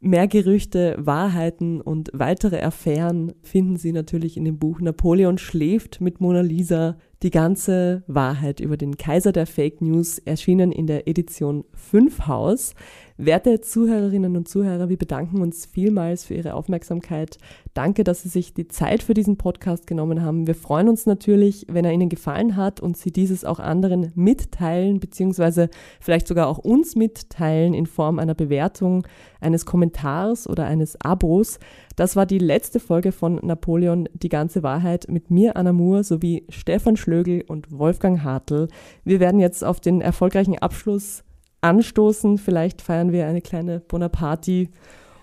Mehr 0.00 0.28
Gerüchte, 0.28 0.96
Wahrheiten 0.98 1.82
und 1.82 2.10
weitere 2.14 2.62
Affären 2.62 3.32
finden 3.42 3.76
Sie 3.76 3.92
natürlich 3.92 4.38
in 4.38 4.44
dem 4.44 4.58
Buch 4.58 4.80
Napoleon 4.80 5.36
schläft 5.36 6.00
mit 6.00 6.22
Mona 6.22 6.40
Lisa. 6.40 6.96
Die 7.24 7.30
ganze 7.30 8.02
Wahrheit 8.06 8.60
über 8.60 8.76
den 8.76 8.98
Kaiser 8.98 9.32
der 9.32 9.46
Fake 9.46 9.80
News 9.80 10.18
erschienen 10.18 10.72
in 10.72 10.86
der 10.86 11.08
Edition 11.08 11.64
5 11.72 12.26
Haus. 12.26 12.74
Werte 13.16 13.60
Zuhörerinnen 13.62 14.36
und 14.36 14.46
Zuhörer, 14.46 14.90
wir 14.90 14.98
bedanken 14.98 15.40
uns 15.40 15.64
vielmals 15.64 16.24
für 16.26 16.34
Ihre 16.34 16.52
Aufmerksamkeit. 16.52 17.38
Danke, 17.72 18.04
dass 18.04 18.24
Sie 18.24 18.28
sich 18.28 18.52
die 18.52 18.68
Zeit 18.68 19.04
für 19.04 19.14
diesen 19.14 19.38
Podcast 19.38 19.86
genommen 19.86 20.20
haben. 20.20 20.46
Wir 20.46 20.56
freuen 20.56 20.88
uns 20.88 21.06
natürlich, 21.06 21.64
wenn 21.70 21.86
er 21.86 21.92
Ihnen 21.92 22.10
gefallen 22.10 22.56
hat 22.56 22.80
und 22.80 22.98
Sie 22.98 23.10
dieses 23.10 23.46
auch 23.46 23.60
anderen 23.60 24.12
mitteilen, 24.16 25.00
beziehungsweise 25.00 25.70
vielleicht 26.00 26.26
sogar 26.26 26.48
auch 26.48 26.58
uns 26.58 26.94
mitteilen 26.94 27.72
in 27.72 27.86
Form 27.86 28.18
einer 28.18 28.34
Bewertung, 28.34 29.06
eines 29.40 29.64
Kommentars 29.64 30.48
oder 30.48 30.66
eines 30.66 31.00
Abos. 31.00 31.58
Das 31.96 32.16
war 32.16 32.26
die 32.26 32.38
letzte 32.38 32.80
Folge 32.80 33.12
von 33.12 33.36
Napoleon, 33.42 34.08
die 34.12 34.28
ganze 34.28 34.62
Wahrheit 34.62 35.06
mit 35.08 35.30
mir, 35.30 35.56
Anna 35.56 35.72
Moore, 35.72 36.02
sowie 36.02 36.44
Stefan 36.48 36.96
Schlögel 36.96 37.44
und 37.46 37.70
Wolfgang 37.70 38.22
Hartl. 38.22 38.68
Wir 39.04 39.20
werden 39.20 39.38
jetzt 39.38 39.64
auf 39.64 39.80
den 39.80 40.00
erfolgreichen 40.00 40.58
Abschluss 40.58 41.22
anstoßen. 41.60 42.38
Vielleicht 42.38 42.82
feiern 42.82 43.12
wir 43.12 43.26
eine 43.26 43.40
kleine 43.40 43.80
Bonaparte 43.80 44.68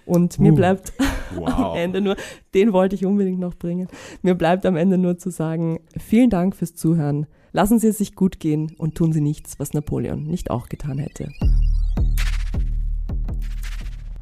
Und 0.05 0.39
mir 0.39 0.51
Uh. 0.51 0.55
bleibt 0.55 0.93
Wow. 1.35 1.49
am 1.57 1.75
Ende 1.77 2.01
nur, 2.01 2.15
den 2.53 2.73
wollte 2.73 2.95
ich 2.95 3.05
unbedingt 3.05 3.39
noch 3.39 3.55
bringen. 3.55 3.87
Mir 4.21 4.35
bleibt 4.35 4.65
am 4.65 4.75
Ende 4.75 4.97
nur 4.97 5.17
zu 5.17 5.29
sagen, 5.29 5.79
vielen 5.97 6.29
Dank 6.29 6.55
fürs 6.55 6.75
Zuhören. 6.75 7.27
Lassen 7.53 7.79
Sie 7.79 7.87
es 7.87 7.97
sich 7.97 8.15
gut 8.15 8.39
gehen 8.39 8.73
und 8.77 8.95
tun 8.95 9.11
Sie 9.11 9.21
nichts, 9.21 9.59
was 9.59 9.73
Napoleon 9.73 10.23
nicht 10.23 10.49
auch 10.49 10.69
getan 10.69 10.97
hätte. 10.97 11.29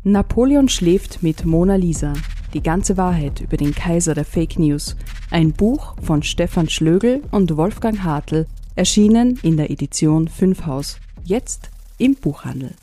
Napoleon 0.03 0.67
schläft 0.69 1.21
mit 1.21 1.45
Mona 1.45 1.75
Lisa. 1.75 2.13
Die 2.53 2.63
ganze 2.63 2.97
Wahrheit 2.97 3.41
über 3.41 3.57
den 3.57 3.75
Kaiser 3.75 4.15
der 4.15 4.25
Fake 4.25 4.57
News. 4.57 4.95
Ein 5.29 5.53
Buch 5.53 5.93
von 6.01 6.23
Stefan 6.23 6.67
Schlögel 6.67 7.21
und 7.29 7.55
Wolfgang 7.55 8.03
Hartl, 8.03 8.47
erschienen 8.75 9.38
in 9.43 9.57
der 9.57 9.69
Edition 9.69 10.27
5 10.27 10.65
Haus. 10.65 10.97
Jetzt 11.23 11.69
im 11.99 12.15
Buchhandel. 12.15 12.73